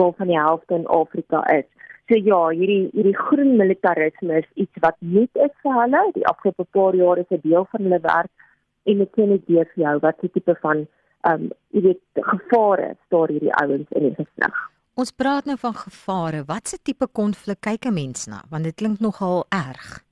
waarvan 0.00 0.30
die 0.30 0.38
helfte 0.38 0.74
in 0.74 0.86
Afrika 0.86 1.42
is. 1.56 1.66
So 2.08 2.18
ja, 2.18 2.40
hierdie 2.48 2.88
hierdie 2.92 3.16
groen 3.16 3.56
militarisme 3.56 4.38
is 4.38 4.48
iets 4.54 4.82
wat 4.84 4.96
nuut 4.98 5.42
is 5.46 5.54
vir 5.62 5.78
hulle. 5.82 6.02
Die 6.14 6.26
afgelope 6.26 6.66
paar 6.76 6.94
jare 6.94 7.26
is 7.26 7.36
'n 7.36 7.42
deel 7.48 7.66
van 7.70 7.82
hulle 7.82 8.00
werk 8.06 8.30
en 8.84 8.98
dit 8.98 9.14
sien 9.14 9.32
ek 9.32 9.46
vir 9.74 9.84
jou 9.84 9.98
wat 10.06 10.20
tipe 10.20 10.54
van 10.62 10.86
ehm 11.20 11.34
um, 11.34 11.50
jy 11.70 11.80
weet 11.82 12.02
gevare 12.32 12.94
staar 13.06 13.28
hierdie 13.28 13.54
ouens 13.62 13.90
in 13.90 14.02
die 14.08 14.14
gesig. 14.14 14.69
Ons 14.94 15.12
praat 15.12 15.44
nou 15.44 15.56
van 15.58 15.74
gevare. 15.74 16.44
Watse 16.46 16.78
tipe 16.82 17.06
konflik 17.06 17.60
kyk 17.60 17.86
'n 17.86 17.94
mens 17.94 18.26
na? 18.26 18.42
Want 18.50 18.64
dit 18.64 18.74
klink 18.74 18.98
nogal 19.00 19.46
erg. 19.48 20.04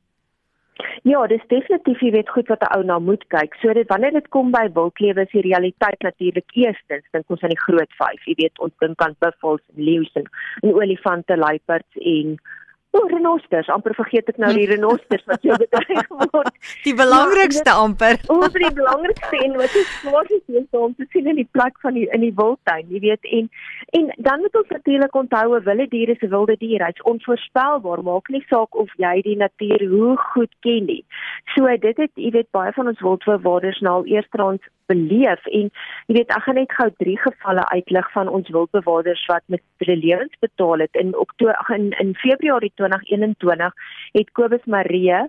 Ja, 1.03 1.27
dis 1.27 1.43
definitief 1.51 2.01
jy 2.01 2.11
weet 2.11 2.31
goed 2.31 2.49
wat 2.49 2.63
'n 2.63 2.77
ou 2.77 2.85
na 2.85 2.99
moet 2.99 3.25
kyk. 3.29 3.55
So 3.61 3.73
dit 3.73 3.89
wanneer 3.89 4.13
dit 4.13 4.29
kom 4.29 4.51
by 4.51 4.69
wildlewe 4.73 5.23
is 5.23 5.31
die 5.31 5.43
realiteit 5.43 6.01
natuurlik 6.03 6.51
eerstens 6.53 7.05
dink 7.13 7.31
ons 7.31 7.43
aan 7.43 7.55
die 7.55 7.65
groot 7.67 7.93
5. 7.99 8.25
Jy 8.27 8.35
weet 8.35 8.59
ons 8.59 8.75
dink 8.79 9.01
aan 9.03 9.17
buffels, 9.19 9.63
leeu's 9.75 10.13
en, 10.15 10.27
en 10.63 10.75
olifante, 10.75 11.37
luiperds 11.37 11.95
en 11.97 12.39
O, 12.91 13.03
oh, 13.03 13.09
renosters, 13.13 13.69
amper 13.69 13.93
vergeet 13.93 14.31
ek 14.33 14.39
nou 14.41 14.49
die 14.57 14.65
renosters 14.73 15.25
wat 15.29 15.43
jy 15.45 15.57
bedreig 15.61 16.07
word. 16.09 16.55
Die 16.87 16.95
belangrikste 16.97 17.75
amper. 17.77 18.17
O, 18.33 18.39
oh, 18.41 18.49
die 18.55 18.71
belangrikste 18.73 19.41
en 19.45 19.59
wat 19.61 19.75
is 19.77 19.91
swaar 19.99 20.31
is 20.33 20.41
jy 20.49 20.63
om 20.79 20.95
te 20.97 21.05
sien 21.13 21.29
in 21.29 21.37
die 21.41 21.49
plek 21.53 21.77
van 21.85 21.99
die 21.99 22.07
in 22.17 22.25
die 22.25 22.33
wildtuin, 22.39 22.89
jy 22.93 23.03
weet 23.05 23.29
en 23.29 23.51
en 23.99 24.09
dan 24.25 24.41
moet 24.45 24.57
ons 24.61 24.73
natuurlik 24.73 25.15
onthou 25.21 25.57
'n 25.59 25.65
wilde 25.69 25.89
dier 25.93 26.09
is 26.15 26.25
'n 26.25 26.33
wilde 26.33 26.57
dier, 26.57 26.85
hy's 26.85 27.05
onvoorspelbaar, 27.13 28.03
maak 28.09 28.29
nie 28.29 28.45
saak 28.49 28.75
of 28.77 28.89
jy 28.97 29.15
die 29.23 29.37
natuur 29.37 29.85
hoe 29.93 30.17
goed 30.33 30.53
ken 30.65 30.87
nie. 30.87 31.05
So 31.55 31.69
dit 31.77 31.97
het 31.97 32.13
jy 32.15 32.31
weet 32.31 32.51
baie 32.51 32.73
van 32.73 32.89
ons 32.89 33.01
wildbewaarders 33.01 33.81
nou 33.81 34.05
eerstens 34.07 34.65
beleef 34.91 35.47
en 35.47 35.71
jy 36.09 36.17
weet 36.17 36.33
ek 36.37 36.45
gaan 36.47 36.59
net 36.61 36.73
gou 36.79 36.89
drie 37.03 37.17
gevalle 37.23 37.65
uitlig 37.73 38.13
van 38.13 38.29
ons 38.29 38.49
wildbewaarders 38.57 39.25
wat 39.33 39.45
met 39.55 39.63
hulle 39.85 39.97
lewens 40.01 40.41
betaal 40.45 40.85
het. 40.85 40.95
In 41.03 41.15
Oktober 41.17 41.75
in, 41.77 41.91
in 42.03 42.15
Februarie 42.23 42.73
2021 42.81 43.75
het 44.19 44.33
Kobus 44.33 44.65
Marie 44.67 45.21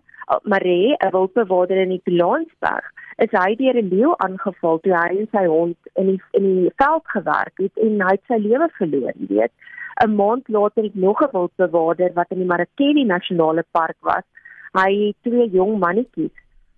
Marie 0.43 0.95
'n 0.97 1.11
wildbewaarder 1.11 1.77
in 1.81 1.89
die 1.95 2.03
Pilaansberg 2.03 2.85
is 3.17 3.31
hy 3.31 3.55
deur 3.55 3.77
'n 3.81 3.89
leeu 3.93 4.13
aangeval 4.25 4.79
toe 4.79 4.93
hy 4.93 5.09
en 5.19 5.27
sy 5.31 5.45
hond 5.45 5.77
in 5.95 6.07
die 6.11 6.21
in 6.39 6.45
die 6.55 6.71
veld 6.81 7.05
gewerk 7.15 7.55
het 7.57 7.75
en 7.85 8.01
hy 8.01 8.13
het 8.17 8.25
sy 8.27 8.37
lewe 8.37 8.69
verloor 8.77 9.13
jy 9.15 9.27
weet. 9.35 9.53
'n 10.05 10.15
maand 10.15 10.47
later 10.47 10.83
het 10.83 10.95
nog 10.95 11.21
'n 11.21 11.31
wildbewaarder 11.31 12.13
wat 12.13 12.31
in 12.31 12.37
die 12.43 12.51
Marakeli 12.51 13.03
Nasionale 13.03 13.65
Park 13.71 13.97
was 14.01 14.25
hy 14.73 14.91
het 15.05 15.15
twee 15.21 15.49
jong 15.49 15.79
mannetjies 15.79 16.35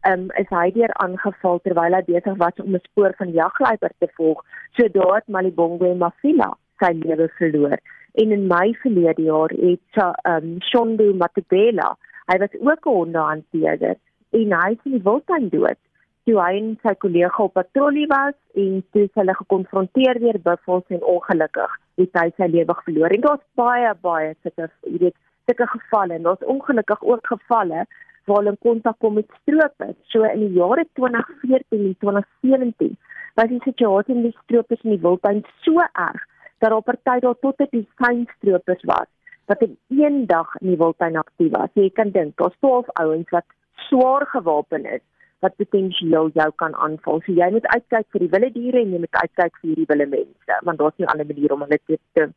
um, 0.10 0.30
is 0.42 0.50
hy 0.50 0.72
deur 0.76 0.94
aangeval 1.04 1.60
terwyl 1.66 1.96
hy 1.98 2.02
besig 2.08 2.38
was 2.38 2.62
om 2.64 2.76
'n 2.76 2.84
spoor 2.84 3.14
van 3.18 3.32
jagluiper 3.32 3.92
te 4.00 4.08
volg. 4.18 4.44
So 4.78 4.88
daar 4.88 5.16
het 5.16 5.28
Malibongwe 5.28 5.96
Mafila 5.96 6.52
sy 6.80 6.94
lewe 6.94 7.30
verloor. 7.38 7.78
En 8.14 8.32
in 8.32 8.48
Mei 8.48 8.76
verlede 8.82 9.22
jaar 9.22 9.50
het 9.50 10.04
um, 10.28 10.58
Shondo 10.60 11.14
Matebela, 11.14 11.96
hy 12.32 12.38
was 12.38 12.54
ook 12.60 12.86
'n 12.86 12.98
hondehanteerder 12.98 13.96
en 14.32 14.54
hy 14.62 14.72
is 14.72 14.86
in 14.86 14.92
die 14.92 15.04
wildtuin 15.04 15.50
dood. 15.50 15.80
Toe 16.26 16.38
hy 16.42 16.58
en 16.58 16.78
sy 16.84 16.94
kollega 16.94 17.44
op 17.44 17.54
patrollie 17.54 18.08
was 18.08 18.36
en 18.54 18.84
toe 18.92 19.10
hulle 19.14 19.34
gekonfronteer 19.34 20.20
deur 20.20 20.40
buffels 20.44 20.84
en 20.88 21.04
ongelukkig 21.04 21.72
het 21.96 22.20
hy 22.22 22.28
sy 22.38 22.48
lewe 22.48 22.76
verloor. 22.84 23.10
En 23.10 23.22
daar's 23.22 23.46
baie 23.56 23.94
baie 24.02 24.36
sulke 24.44 24.70
jy 24.84 24.98
weet 24.98 25.18
sulke 25.46 25.68
gevalle 25.68 26.14
en 26.14 26.24
daar's 26.24 26.46
ongelukkig 26.46 27.04
ook 27.04 27.28
gevalle 27.28 27.86
waar 28.26 28.42
hulle 28.42 28.56
in 28.56 28.62
kontak 28.68 29.00
kom 29.00 29.18
met 29.20 29.30
stroopers. 29.42 29.98
So 30.14 30.24
in 30.28 30.46
die 30.46 30.54
jare 30.58 30.86
2014 31.00 31.86
en 31.86 31.96
2017 32.04 32.98
was 33.40 33.50
die 33.54 33.64
situasie 33.64 34.16
met 34.16 34.32
die 34.32 34.40
stroopers 34.44 34.84
in 34.84 34.96
die 34.96 35.04
wildtuin 35.06 35.44
so 35.66 35.80
erg 35.80 36.28
dat 36.62 36.70
daar 36.70 36.86
party 36.86 37.20
daar 37.20 37.40
tot 37.42 37.62
op 37.66 37.72
die 37.72 37.88
fyn 38.02 38.28
stroopers 38.38 38.84
was 38.84 39.10
wat 39.52 39.62
in 39.62 39.78
een 39.90 40.26
dag 40.28 40.56
in 40.62 40.68
die 40.72 40.78
wildtuin 40.78 41.18
aktief 41.20 41.52
was. 41.52 41.72
Jy 41.74 41.90
kan 41.90 42.12
dink, 42.16 42.38
daar's 42.40 42.56
12 42.60 42.92
ouens 43.02 43.30
wat 43.36 43.48
swaar 43.88 44.26
gewapen 44.32 44.86
is 44.86 45.04
wat 45.42 45.56
potensieel 45.58 46.30
jou 46.38 46.50
kan 46.62 46.76
aanval. 46.76 47.22
So 47.26 47.34
jy 47.34 47.50
moet 47.52 47.66
uitkyk 47.74 48.08
vir 48.14 48.24
die 48.24 48.32
wilde 48.36 48.52
diere 48.58 48.84
en 48.84 48.94
jy 48.94 49.00
moet 49.04 49.18
uitkyk 49.24 49.56
vir 49.58 49.68
hierdie 49.72 49.88
wilde 49.90 50.08
mense, 50.12 50.58
want 50.68 50.80
daar's 50.80 51.00
nie 51.02 51.10
ander 51.10 51.28
maniere 51.28 51.58
om 51.58 51.66
hulle 51.66 51.80
te 51.90 51.98
te, 52.14 52.28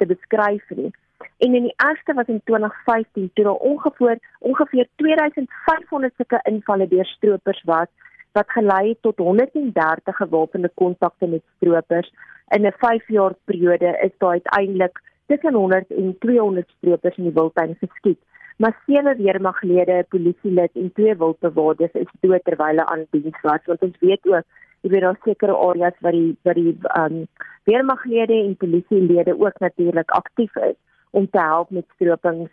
te 0.00 0.08
beskryf 0.14 0.72
nie. 0.78 0.90
En 1.38 1.54
in 1.54 1.62
die 1.62 1.74
eerste 1.76 2.14
was 2.14 2.26
in 2.26 2.40
2015 2.44 3.30
toe 3.34 3.44
daar 3.44 3.52
ongeveer 3.52 4.18
ongeveer 4.38 4.88
2500 4.94 6.14
sulke 6.16 6.40
invalle 6.42 6.88
deur 6.88 7.06
stroopers 7.06 7.62
was 7.62 7.88
wat 8.32 8.50
gelei 8.50 8.88
het 8.88 9.02
tot 9.02 9.18
130 9.18 10.16
gewapende 10.16 10.70
kontakte 10.74 11.26
met 11.26 11.42
stroopers. 11.56 12.12
In 12.48 12.66
'n 12.66 12.72
5 12.78 13.08
jaar 13.08 13.34
periode 13.44 13.98
is 14.00 14.14
daar 14.18 14.30
uiteindelik 14.30 15.02
tussen 15.26 15.54
100 15.54 15.90
en 15.90 16.16
200 16.18 16.72
stroopers 16.76 17.16
in 17.16 17.24
die 17.24 17.32
wildtuin 17.32 17.76
geskiet. 17.80 18.20
Maar 18.56 18.82
sewe 18.86 19.16
weermaglede, 19.16 20.06
polisielid 20.08 20.70
en 20.74 20.92
twee 20.92 21.16
wildbewaarders 21.16 21.92
is 21.92 22.10
dood 22.20 22.44
terwyl 22.44 22.66
hulle 22.66 22.86
aan 22.86 23.06
diens 23.10 23.40
was. 23.42 23.64
Want 23.64 23.82
ons 23.82 23.98
weet 24.00 24.26
ook, 24.26 24.44
jy 24.80 24.90
weet 24.90 25.00
daar 25.00 25.18
sekerre 25.24 25.56
areas 25.56 26.00
waar 26.00 26.12
die 26.12 26.36
waar 26.42 26.54
die 26.54 26.78
um, 26.98 27.26
weermaglede 27.64 28.32
en 28.32 28.56
polisielede 28.56 29.40
ook 29.40 29.58
natuurlik 29.58 30.10
aktief 30.10 30.56
is 30.56 30.76
om 31.18 31.28
te 31.30 31.40
help 31.40 31.70
met 31.70 31.88
stropings 31.94 32.52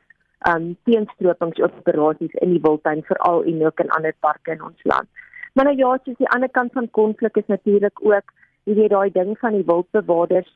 um 0.52 0.74
teenstroopingsoperasies 0.88 2.34
in 2.46 2.56
die 2.56 2.62
wildtuin 2.64 3.04
veral 3.08 3.46
en 3.48 3.62
ook 3.66 3.80
in 3.80 3.94
ander 3.98 4.16
parke 4.20 4.52
in 4.52 4.64
ons 4.64 4.84
land. 4.92 5.08
Maar 5.54 5.70
nou 5.70 5.78
ja, 5.78 5.92
soos 6.04 6.20
die 6.20 6.30
ander 6.36 6.50
kant 6.50 6.74
van 6.74 6.90
konflik 6.92 7.38
is 7.40 7.48
natuurlik 7.48 8.02
ook, 8.02 8.34
jy 8.68 8.76
weet 8.80 8.94
daai 8.96 9.12
ding 9.16 9.36
van 9.40 9.56
die 9.56 9.66
wildbewaarders 9.68 10.50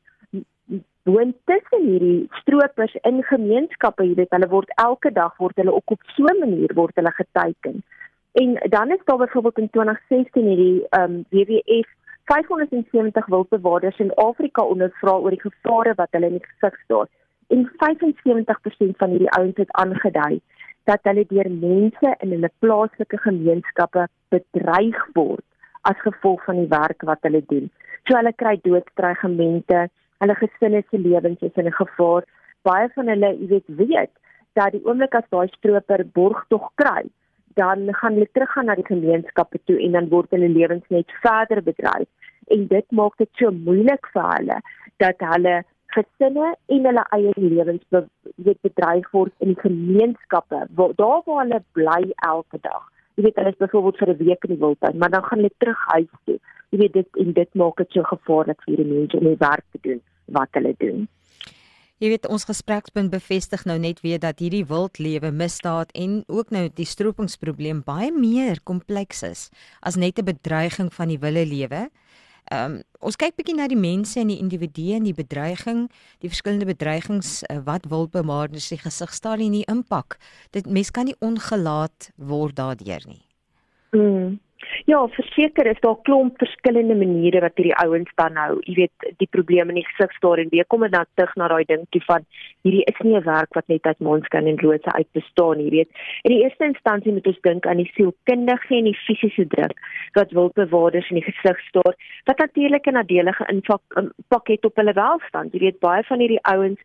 woon 1.07 1.33
tussen 1.47 1.85
hierdie 1.87 2.27
stroopers 2.41 2.95
in 3.07 3.21
gemeenskappe, 3.29 4.03
jy 4.03 4.17
weet 4.17 4.33
hulle 4.35 4.49
word 4.51 4.73
elke 4.83 5.11
dag 5.15 5.37
word 5.43 5.59
hulle 5.61 5.75
ook 5.75 5.95
op 5.95 6.09
so 6.15 6.25
'n 6.33 6.39
manier 6.39 6.73
word 6.75 6.95
hulle 6.99 7.13
geteken. 7.19 7.83
En 8.41 8.57
dan 8.69 8.91
is 8.91 9.05
daar 9.05 9.17
byvoorbeeld 9.17 9.57
in 9.57 9.69
2016 9.69 10.47
hierdie 10.51 10.87
um 10.99 11.25
WWF 11.29 11.87
570 12.25 13.25
wildbewaarders 13.25 13.99
in 13.99 14.13
Afrika 14.13 14.61
ondervra 14.61 15.15
oor 15.15 15.31
die 15.31 15.45
gevare 15.49 15.93
wat 15.95 16.11
hulle 16.11 16.25
in 16.25 16.39
die 16.39 16.47
gesig 16.49 16.75
staar 16.83 17.07
en 17.53 17.65
75% 17.83 18.97
van 19.01 19.13
hierdie 19.13 19.31
ouens 19.39 19.59
het 19.61 19.71
aangedui 19.71 20.39
dat 20.89 21.03
hulle 21.09 21.25
deur 21.27 21.49
mense 21.51 22.13
in 22.23 22.33
hulle 22.35 22.49
plaaslike 22.63 23.19
gemeenskappe 23.23 24.07
bedreig 24.33 24.99
word 25.19 25.43
as 25.89 25.99
gevolg 26.03 26.43
van 26.47 26.61
die 26.61 26.71
werk 26.71 27.03
wat 27.07 27.23
hulle 27.27 27.43
doen. 27.51 27.69
So 28.07 28.15
hulle 28.15 28.33
kry 28.35 28.55
doodstrygemente, 28.63 29.87
hulle 30.23 30.35
gesinne 30.39 30.83
se 30.87 30.99
lewens 30.99 31.43
is 31.43 31.59
in 31.61 31.71
gevaar. 31.79 32.27
Baie 32.67 32.89
van 32.95 33.11
hulle, 33.11 33.33
jy 33.39 33.49
weet, 33.51 33.69
weet 33.79 34.13
dat 34.59 34.73
die 34.75 34.83
oomblik 34.87 35.15
as 35.15 35.27
daai 35.31 35.47
stroper 35.53 36.03
borgtog 36.17 36.71
kry, 36.81 37.05
dan 37.59 37.87
gaan 37.99 38.17
hulle 38.17 38.29
teruggaan 38.33 38.69
na 38.69 38.75
die 38.79 38.87
gemeenskappe 38.87 39.59
toe 39.69 39.77
en 39.83 39.95
dan 39.97 40.09
word 40.13 40.31
hulle 40.35 40.49
lewens 40.51 40.87
net 40.93 41.11
verder 41.23 41.63
bedreig. 41.63 42.07
En 42.53 42.67
dit 42.71 42.95
maak 42.95 43.17
dit 43.19 43.29
so 43.39 43.51
moeilik 43.51 44.07
vir 44.13 44.27
hulle 44.35 44.59
dat 45.03 45.23
hulle 45.33 45.59
gesinne 45.97 46.53
en 46.75 46.85
hulle 46.89 47.05
eie 47.17 47.33
lewens 47.35 47.83
weet 48.35 48.61
bedreig 48.67 49.09
word 49.15 49.33
in 49.43 49.53
die 49.53 49.61
gemeenskappe 49.63 50.63
waar 50.79 50.95
daar 51.01 51.21
waar 51.25 51.43
hulle 51.43 51.61
bly 51.77 52.01
elke 52.29 52.61
dag. 52.61 52.85
Jy 53.17 53.25
weet 53.25 53.39
hulle 53.41 53.53
is 53.53 53.61
byvoorbeeld 53.63 53.97
vir 53.97 54.13
'n 54.13 54.23
week 54.23 54.43
in 54.45 54.53
die 54.55 54.63
wildtuin, 54.63 54.97
maar 54.97 55.09
dan 55.09 55.23
gaan 55.23 55.39
hulle 55.41 55.53
terug 55.57 55.81
huis 55.93 56.13
toe. 56.25 56.39
Jy 56.69 56.77
weet 56.77 56.93
dit 56.93 57.21
en 57.23 57.33
dit 57.33 57.53
maak 57.53 57.77
dit 57.77 57.91
so 57.91 58.03
gevaarlik 58.03 58.61
vir 58.65 58.75
die 58.75 58.91
mense 58.93 59.17
om 59.17 59.23
die 59.23 59.39
werk 59.39 59.65
te 59.71 59.79
doen 59.81 60.01
wat 60.25 60.49
hulle 60.51 60.73
doen. 60.77 61.07
Jy 61.97 62.11
weet 62.13 62.27
ons 62.29 62.43
gesprekspunt 62.45 63.09
bevestig 63.09 63.63
nou 63.65 63.79
net 63.81 64.03
weer 64.05 64.19
dat 64.21 64.37
hierdie 64.37 64.65
wildlewe 64.69 65.31
misdaad 65.33 65.89
en 65.97 66.19
ook 66.27 66.51
nou 66.53 66.67
die 66.69 66.85
stropingsprobleem 66.85 67.79
baie 67.87 68.11
meer 68.13 68.59
kompleks 68.61 69.23
is 69.25 69.49
as 69.81 69.95
net 69.95 70.19
'n 70.19 70.25
bedreiging 70.25 70.93
van 70.93 71.07
die 71.07 71.17
wilde 71.17 71.45
lewe. 71.45 71.89
Ehm 72.51 72.77
um, 72.77 72.83
ons 73.07 73.15
kyk 73.19 73.35
bietjie 73.37 73.53
na 73.53 73.67
die 73.69 73.77
mense 73.77 74.17
en 74.19 74.31
die 74.31 74.39
individue 74.41 74.95
en 74.97 75.03
die 75.05 75.13
bedreiging, 75.13 75.83
die 76.23 76.31
verskillende 76.31 76.65
bedreigings 76.65 77.43
uh, 77.45 77.59
wat 77.67 77.85
wildbewaarders 77.91 78.71
die 78.73 78.79
gesig 78.81 79.13
staar 79.13 79.43
en 79.43 79.53
die 79.53 79.65
impak. 79.69 80.17
Dit 80.55 80.65
mens 80.65 80.89
kan 80.91 81.05
nie 81.05 81.15
ongelaat 81.19 82.09
word 82.15 82.55
daardeur 82.57 83.03
nie. 83.05 83.23
Mm. 83.93 84.39
Ja, 84.85 85.07
verseker 85.07 85.65
is 85.65 85.79
daar 85.81 85.97
klomp 86.07 86.37
verskillende 86.41 86.95
maniere 86.95 87.41
wat 87.43 87.57
hierdie 87.59 87.75
ouens 87.83 88.11
dan 88.15 88.33
nou, 88.33 88.57
jy 88.65 88.73
weet, 88.81 89.07
die 89.21 89.29
probleme 89.31 89.73
in 89.73 89.79
die 89.81 89.87
gesig 89.89 90.13
staar 90.17 90.41
en 90.41 90.49
weer 90.53 90.65
kom 90.65 90.85
dit 90.85 90.93
dan 90.93 91.05
terug 91.13 91.35
na 91.35 91.47
daai 91.51 91.65
ding 91.69 91.85
toe 91.93 92.01
van 92.05 92.25
hierdie 92.65 92.85
is 92.91 93.01
nie 93.03 93.15
'n 93.17 93.23
werk 93.23 93.53
wat 93.53 93.67
net 93.67 93.85
uit 93.85 93.99
monskan 93.99 94.47
en 94.47 94.59
rose 94.59 94.91
uit 94.91 95.11
bestaan, 95.13 95.59
jy 95.59 95.69
weet. 95.69 95.89
In 96.23 96.31
die 96.31 96.43
eerste 96.43 96.65
instansie 96.65 97.13
moet 97.13 97.27
ons 97.27 97.41
dink 97.41 97.65
aan 97.65 97.83
die 97.83 97.91
sielkundige 97.93 98.75
en 98.75 98.89
die 98.89 98.99
fisiese 99.05 99.47
druk 99.47 99.77
wat 100.13 100.31
wildbewaarders 100.31 101.09
in 101.09 101.21
die 101.21 101.31
gesig 101.31 101.59
staar, 101.69 101.95
wat 102.25 102.37
natuurlik 102.37 102.87
'n 102.87 102.93
nadelige 102.93 103.45
impak 103.47 104.47
het 104.47 104.65
op 104.65 104.75
hulle 104.75 104.93
welstand. 104.93 105.53
Jy 105.53 105.59
weet, 105.59 105.79
baie 105.79 106.03
van 106.03 106.19
hierdie 106.19 106.43
ouens 106.43 106.79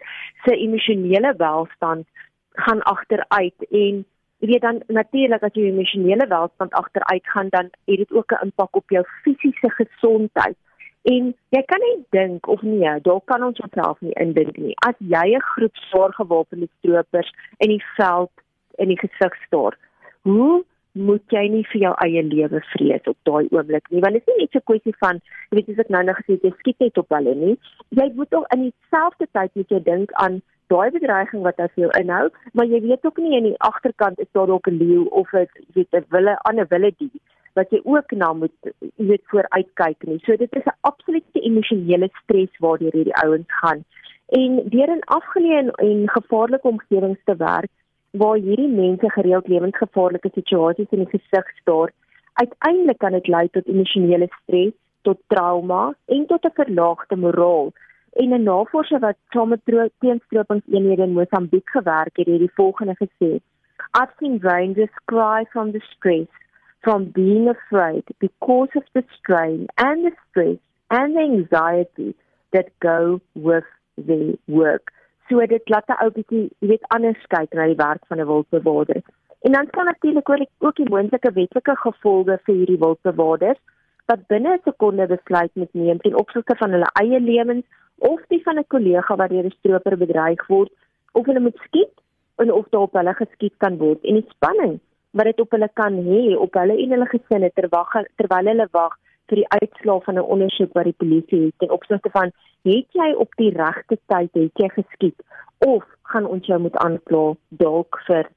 se 0.45 0.57
emosionele 0.57 1.35
welstand 1.37 2.07
gaan 2.55 2.83
agteruit 2.83 3.59
en 3.71 4.05
jy 4.43 4.49
weet 4.51 4.65
dan 4.67 4.83
natuurlik 4.91 5.45
as 5.47 5.55
jy 5.55 5.69
emosionele 5.71 6.27
welstand 6.27 6.75
agteruit 6.75 7.27
gaan 7.35 7.49
dan 7.55 7.71
het 7.87 8.03
dit 8.03 8.13
ook 8.13 8.33
'n 8.33 8.45
impak 8.47 8.77
op 8.77 8.91
jou 8.91 9.05
fisiese 9.23 9.71
gesondheid. 9.79 10.57
En 11.03 11.35
jy 11.51 11.63
kan 11.63 11.81
nie 11.81 12.05
dink 12.11 12.49
of 12.49 12.63
nee, 12.63 13.01
daar 13.03 13.21
kan 13.25 13.43
ons 13.43 13.61
onsself 13.61 14.01
nie 14.01 14.15
indink 14.25 14.57
nie. 14.57 14.75
As 14.89 14.95
jy 14.99 15.35
'n 15.35 15.49
groep 15.55 15.77
swaar 15.77 16.13
gewapende 16.13 16.69
stroopers 16.79 17.33
in 17.59 17.69
die 17.69 17.85
veld 17.97 18.31
in 18.75 18.89
die 18.89 18.99
gesig 18.99 19.35
staar, 19.47 19.79
hoe 20.23 20.65
moet 20.93 21.25
jy 21.33 21.43
nie 21.49 21.65
vir 21.73 21.81
jou 21.87 21.93
eie 22.05 22.23
lewe 22.23 22.61
vrees 22.73 23.07
op 23.09 23.17
daai 23.29 23.49
oomblik 23.51 23.87
nie 23.91 24.03
want 24.05 24.19
dit 24.19 24.27
is 24.27 24.35
nie 24.35 24.45
net 24.45 24.53
so 24.53 24.59
'n 24.59 24.69
kwessie 24.71 24.97
van 25.01 25.21
jy 25.51 25.57
weet 25.57 25.69
as 25.73 25.85
ek 25.85 25.93
nou 25.95 26.03
nog 26.05 26.19
gesê 26.21 26.37
jy 26.43 26.53
skiet 26.59 26.81
net 26.85 26.99
op 26.99 27.09
hulle 27.17 27.35
nie 27.35 27.57
jy 28.01 28.09
moet 28.15 28.35
ook 28.35 28.53
in 28.55 28.63
dieselfde 28.69 29.27
tyd 29.33 29.55
moet 29.55 29.71
jy 29.71 29.81
dink 29.83 30.13
aan 30.13 30.43
daai 30.73 30.91
bedreiging 30.95 31.43
wat 31.49 31.61
as 31.67 31.75
jou 31.81 31.91
inhou, 32.01 32.29
maar 32.53 32.67
jy 32.67 32.81
weet 32.87 33.05
ook 33.09 33.21
nie 33.23 33.37
in 33.39 33.51
die 33.51 33.61
agterkant 33.69 34.21
is 34.25 34.31
daar 34.39 34.51
dalk 34.51 34.69
'n 34.69 34.81
leeu 34.83 35.05
of 35.21 35.33
'n 35.35 35.47
weet 35.75 35.93
'n 35.93 36.05
wille 36.15 36.35
ander 36.49 36.67
wille 36.75 36.93
die 36.99 37.11
wat 37.59 37.71
jy 37.71 37.81
ook 37.85 38.13
na 38.17 38.33
moet 38.33 38.55
jy 38.65 39.07
weet 39.11 39.25
vooruitkyk 39.33 40.07
nie. 40.09 40.21
So 40.25 40.37
dit 40.37 40.57
is 40.57 40.67
'n 40.67 40.79
absolute 40.81 41.41
emosionele 41.41 42.09
stres 42.23 42.59
waardeur 42.59 42.93
hierdie 42.93 43.21
ouens 43.25 43.53
gaan. 43.61 43.85
En 44.41 44.63
deur 44.75 44.89
in 44.89 45.05
afgeleë 45.19 45.59
en, 45.59 45.71
en 45.71 46.09
gevaarlike 46.09 46.69
omgewings 46.69 47.25
te 47.25 47.37
werk 47.37 47.71
waar 48.11 48.37
hierdie 48.37 48.69
mense 48.69 49.11
gereeld 49.11 49.49
lewensgevaarlike 49.49 50.31
situasies 50.35 50.91
in 50.91 51.05
die 51.05 51.19
gesig 51.19 51.47
staar, 51.61 51.93
uiteindelik 52.33 52.99
kan 52.99 53.13
dit 53.13 53.27
lei 53.27 53.49
tot 53.49 53.67
emosionele 53.67 54.29
stres, 54.43 54.73
tot 55.03 55.19
trauma 55.27 55.95
en 56.07 56.27
tot 56.27 56.45
'n 56.45 56.59
verlaagde 56.61 57.17
moraal 57.17 57.73
en 58.13 58.35
'n 58.35 58.43
navorser 58.43 58.99
wat 58.99 59.17
saam 59.29 59.49
met 59.49 59.91
teenstropingseenhede 59.99 61.03
in 61.03 61.13
Mosambiek 61.13 61.69
gewerk 61.71 62.17
het, 62.17 62.27
het 62.27 62.39
die 62.39 62.55
volgende 62.55 62.95
gesê: 62.95 63.41
"I've 63.99 64.13
seen 64.19 64.39
rangers 64.41 64.95
cry 65.05 65.47
from 65.51 65.73
the 65.73 65.81
stress, 65.81 66.31
from 66.81 67.11
being 67.11 67.49
afraid 67.49 68.05
because 68.19 68.75
of 68.75 68.85
the 68.93 69.05
strain 69.19 69.67
and 69.75 70.05
the 70.05 70.15
stress 70.29 70.59
and 70.89 71.15
the 71.15 71.21
anxiety 71.21 72.15
that 72.51 72.69
go 72.79 73.21
with 73.33 73.65
their 74.07 74.35
work. 74.45 74.93
So 75.29 75.47
dit 75.47 75.69
laat 75.69 75.89
'n 75.89 76.05
ou 76.05 76.11
bietjie, 76.11 76.51
jy 76.59 76.69
weet, 76.69 76.89
anders 76.89 77.27
kyk 77.29 77.55
na 77.55 77.67
die 77.67 77.83
werk 77.87 78.03
van 78.07 78.21
'n 78.21 78.27
wildbewaarder. 78.27 79.03
En 79.41 79.53
dan 79.53 79.71
kan 79.71 79.85
natuurlik 79.85 80.29
ook 80.59 80.77
die 80.77 80.89
moontlike 80.89 81.33
wetlike 81.33 81.77
gevolge 81.77 82.41
vir 82.45 82.55
hierdie 82.55 82.79
wildbewaarders 82.79 83.59
wat 84.07 84.27
binne 84.27 84.53
'n 84.55 84.61
sekonde 84.65 85.07
besluit 85.07 85.51
moet 85.55 85.75
neem 85.75 85.99
ten 85.99 86.19
opsigte 86.23 86.57
van 86.57 86.71
hulle 86.71 86.91
eie 87.03 87.21
lewens 87.21 87.67
of 87.99 88.21
die 88.29 88.43
van 88.43 88.59
'n 88.59 88.67
kollega 88.75 89.17
wat 89.17 89.31
deur 89.31 89.45
'n 89.45 89.59
stroper 89.59 89.97
bedreig 89.97 90.47
word 90.47 90.71
of 91.13 91.27
hulle 91.27 91.41
moet 91.41 91.59
skiet 91.67 91.95
en 92.37 92.53
of 92.53 92.67
daar 92.71 92.81
op 92.81 92.93
hulle 92.93 93.15
geskiet 93.15 93.55
kan 93.57 93.77
word. 93.79 94.01
En 94.05 94.15
die 94.15 94.29
spanning 94.29 94.81
wat 95.11 95.25
dit 95.25 95.41
op 95.41 95.51
hulle 95.51 95.69
kan 95.73 95.95
hê 96.09 96.37
op 96.37 96.55
hulle 96.55 96.77
en 96.83 96.91
hulle 96.91 97.07
gesinne 97.07 97.51
terwyl 97.55 97.87
terwyl 98.17 98.47
hulle 98.53 98.69
wag 98.73 98.95
vir 99.29 99.41
die 99.41 99.49
uitslae 99.49 100.01
van 100.07 100.19
'n 100.19 100.31
ondersoek 100.35 100.73
wat 100.73 100.85
die 100.85 101.01
polisie 101.03 101.45
het 101.45 101.59
ten 101.59 101.71
opsigte 101.71 102.11
van 102.11 102.33
het 102.63 102.89
jy 103.01 103.13
op 103.25 103.35
die 103.37 103.53
regte 103.57 103.99
tyd 104.07 104.31
het 104.33 104.63
jy 104.63 104.69
geskiet 104.69 105.19
of 105.59 105.85
gaan 106.03 106.27
ons 106.27 106.47
jou 106.47 106.59
moet 106.61 106.77
aankla 106.77 107.25
dalk 107.49 108.01
vir 108.07 108.29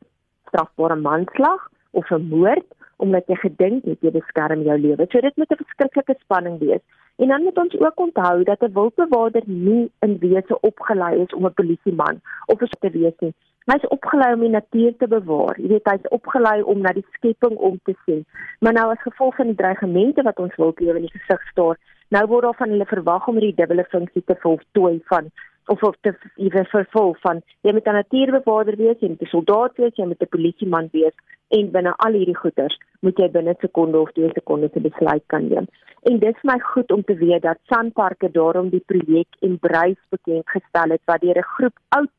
strafbare 0.47 0.95
manslag 0.95 1.69
of 1.91 2.11
'n 2.11 2.27
moord 2.29 2.67
omdat 2.97 3.27
jy 3.27 3.35
gedink 3.35 3.85
het 3.85 4.01
jy 4.01 4.11
beskerm 4.11 4.61
jou 4.61 4.77
lewe. 4.79 5.07
So 5.11 5.21
dit 5.21 5.37
moet 5.37 5.51
'n 5.51 5.63
verskriklike 5.63 6.15
spanning 6.19 6.59
wees. 6.59 6.83
En 7.17 7.27
dan 7.27 7.43
moet 7.43 7.57
ons 7.57 7.79
ook 7.79 7.99
onthou 7.99 8.43
dat 8.43 8.61
'n 8.61 8.73
wildbewaarder 8.73 9.43
nie 9.45 9.91
in 9.99 10.17
wese 10.19 10.59
opgelei 10.59 11.21
is 11.21 11.33
om 11.33 11.45
'n 11.45 11.53
polisieman 11.53 12.21
of 12.45 12.61
'n 12.61 12.67
te 12.79 12.89
wees 12.89 13.17
nie. 13.19 13.33
Hy's 13.65 13.87
opgelei 13.87 14.33
om 14.33 14.39
die 14.39 14.49
natuur 14.49 14.97
te 14.97 15.07
bewaar. 15.07 15.61
Jy 15.61 15.67
weet 15.67 15.89
hy's 15.89 16.09
opgelei 16.09 16.61
om 16.61 16.81
na 16.81 16.91
die 16.93 17.05
skepping 17.11 17.55
om 17.57 17.79
te 17.83 17.95
sien. 18.05 18.25
Maar 18.59 18.73
nou 18.73 18.91
as 18.91 19.01
gevolg 19.01 19.35
van 19.35 19.45
die 19.45 19.55
dreigemente 19.55 20.21
wat 20.21 20.39
ons 20.39 20.55
wildlewe 20.55 20.95
in 20.95 21.07
die 21.07 21.17
gesig 21.17 21.47
staar, 21.47 21.77
nou 22.09 22.27
word 22.27 22.43
daar 22.43 22.59
van 22.61 22.69
hulle 22.69 22.85
verwag 22.85 23.27
om 23.27 23.39
hierdie 23.39 23.55
dubbele 23.55 23.85
funksie 23.89 24.23
te 24.25 24.35
voltooi 24.39 25.01
van 25.05 25.31
of 25.67 25.83
of 25.83 25.95
te 26.01 26.13
ewe 26.35 26.65
vervul 26.65 27.15
van 27.21 27.41
jy 27.61 27.71
moet 27.71 27.87
'n 27.87 27.99
natuurbewaarder 28.01 28.75
wees, 28.75 28.99
jy 28.99 29.09
moet 29.09 29.21
'n 29.21 29.33
soldaat 29.35 29.77
wees, 29.77 29.95
jy 29.95 30.05
moet 30.05 30.21
'n 30.21 30.33
polisieman 30.35 30.89
wees 30.91 31.15
en 31.47 31.71
binne 31.71 31.93
al 31.97 32.13
hierdie 32.13 32.37
goeders 32.37 32.77
moet 33.01 33.17
jy 33.17 33.29
binne 33.31 33.55
sekonde 33.59 33.99
of 33.99 34.11
2 34.11 34.29
sekondes 34.33 34.75
'n 34.75 34.81
besluit 34.81 35.23
kan 35.27 35.47
neem. 35.47 35.67
En 36.03 36.19
dis 36.19 36.39
my 36.43 36.59
goed 36.59 36.91
om 36.91 37.03
te 37.03 37.15
weet 37.15 37.41
dat 37.41 37.57
Sanparks 37.63 38.31
daarom 38.31 38.69
die 38.69 38.83
projek 38.85 39.27
Embrace 39.39 40.01
bekend 40.09 40.49
gestel 40.49 40.89
het 40.89 41.01
wat 41.05 41.21
deur 41.21 41.37
'n 41.37 41.51
groep 41.55 41.77
oud 41.89 42.13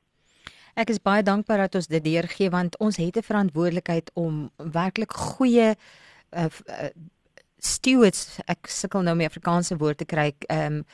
Ek 0.74 0.88
is 0.88 1.02
baie 1.02 1.22
dankbaar 1.22 1.66
dat 1.66 1.74
ons 1.74 1.86
dit 1.86 2.04
deurgee 2.04 2.50
want 2.50 2.78
ons 2.80 2.96
het 2.96 3.16
'n 3.16 3.22
verantwoordelikheid 3.22 4.10
om 4.14 4.50
werklik 4.56 5.12
goeie 5.12 5.76
uh, 6.30 6.44
uh, 6.44 6.88
stewards 7.58 8.38
ek 8.46 8.66
sukkel 8.66 9.02
nou 9.02 9.12
om 9.12 9.18
die 9.18 9.28
Afrikaanse 9.28 9.76
woord 9.76 9.98
te 9.98 10.04
kry 10.04 10.32
um 10.48 10.84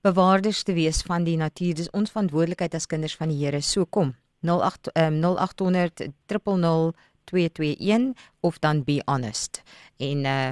bewaarders 0.00 0.62
te 0.62 0.72
wees 0.72 1.02
van 1.02 1.24
die 1.24 1.36
natuur. 1.36 1.74
Dis 1.74 1.90
ons 1.90 2.10
verantwoordelikheid 2.10 2.74
as 2.74 2.86
kinders 2.86 3.16
van 3.16 3.28
die 3.28 3.38
Here. 3.44 3.60
So 3.60 3.84
kom 3.84 4.14
08 4.40 4.90
um, 4.94 5.20
0800 5.20 6.08
000 6.30 6.92
221 7.28 8.14
of 8.40 8.58
dan 8.58 8.84
be 8.84 9.02
honest. 9.04 9.62
En 9.96 10.24
uh 10.24 10.50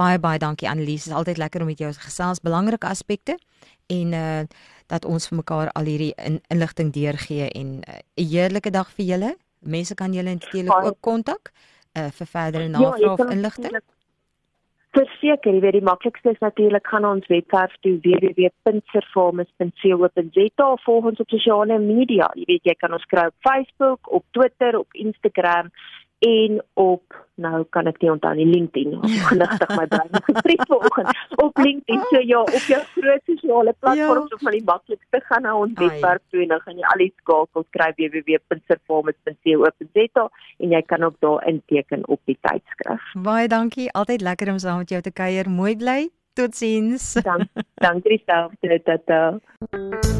baie 0.00 0.18
baie 0.18 0.38
dankie 0.38 0.68
Annelies. 0.68 1.06
Is 1.06 1.12
altyd 1.12 1.36
lekker 1.36 1.60
om 1.60 1.66
met 1.66 1.78
jou 1.78 1.92
gesels 1.92 2.40
belangrike 2.40 2.86
aspekte 2.88 3.38
en 3.86 4.12
uh 4.12 4.42
dat 4.90 5.04
ons 5.04 5.28
vir 5.28 5.36
mekaar 5.42 5.68
al 5.78 5.86
hierdie 5.90 6.14
in, 6.16 6.40
inligting 6.50 6.92
deurgee 6.92 7.50
en 7.50 7.68
'n 7.78 7.82
uh, 7.88 7.94
heerlike 8.32 8.70
dag 8.70 8.88
vir 8.96 9.06
julle. 9.12 9.36
Mense 9.58 9.94
kan 9.94 10.12
julle 10.12 10.34
natuurlik 10.34 10.84
ook 10.84 11.00
kontak 11.00 11.52
uh 11.98 12.10
vir 12.18 12.26
verdere 12.26 12.64
ja, 12.64 12.68
navrae 12.68 13.00
ja, 13.00 13.12
of 13.12 13.30
inligting. 13.30 13.80
Verseker, 14.90 15.54
jy 15.54 15.60
weet 15.62 15.76
die 15.78 15.86
maklikste 15.86 16.32
is 16.34 16.42
natuurlik 16.42 16.82
gaan 16.90 17.06
ons 17.06 17.22
webwerf 17.30 17.74
toe 17.80 17.94
www.servamus.co.za 18.02 20.66
of 20.66 20.82
volg 20.84 21.04
ons 21.12 21.22
op 21.22 21.30
sosiale 21.30 21.78
media. 21.78 22.26
Jy 22.34 22.44
weet 22.48 22.64
jy 22.64 22.74
kan 22.78 22.92
ons 22.92 23.06
kry 23.12 23.26
op 23.30 23.34
Facebook, 23.46 24.00
op 24.10 24.24
Twitter, 24.34 24.78
op 24.78 24.88
Instagram 24.92 25.70
en 26.20 26.62
op 26.74 27.02
nou 27.40 27.64
kan 27.74 27.88
ek 27.88 27.96
nie 28.02 28.10
onthou 28.12 28.34
nie 28.36 28.44
LinkedIn 28.50 28.90
of 28.98 29.12
gelukkig 29.30 29.70
my 29.78 29.86
brein 29.92 30.12
gespreek 30.28 30.62
vanoggend 30.68 31.08
op 31.44 31.54
LinkedIn 31.64 32.02
so 32.10 32.18
ja 32.32 32.40
op 32.42 32.66
jou 32.72 32.82
groot 32.96 33.22
sosiale 33.30 33.72
platforms 33.78 34.28
ja. 34.28 34.34
of 34.36 34.40
van 34.44 34.54
die 34.56 34.68
maklikste 34.68 35.18
gaan 35.28 35.42
na 35.48 35.52
ons 35.56 35.74
webwerf 35.80 36.22
toe 36.28 36.40
en 36.44 36.50
dan 36.52 36.62
gaan 36.66 36.78
jy 36.82 36.86
al 36.92 37.02
die 37.04 37.14
skakels 37.22 37.68
kry 37.76 37.90
www.performance.co.za 37.96 40.24
en 40.60 40.68
jy 40.76 40.82
kan 40.92 41.00
ook 41.08 41.16
daar 41.24 41.40
inteken 41.48 42.00
op 42.08 42.20
die 42.28 42.38
tydskrif. 42.44 43.02
Baie 43.24 43.48
dankie, 43.48 43.88
altyd 43.92 44.20
lekker 44.20 44.52
om 44.52 44.58
saam 44.60 44.78
met 44.84 44.92
jou 44.92 45.02
te 45.02 45.12
kuier. 45.12 45.50
Mooi 45.50 45.76
bly. 45.76 46.10
Totsiens. 46.32 47.12
Dankie. 47.24 47.64
Dankie 47.74 48.16
dieselfde. 48.16 48.82
Tata. 48.84 50.19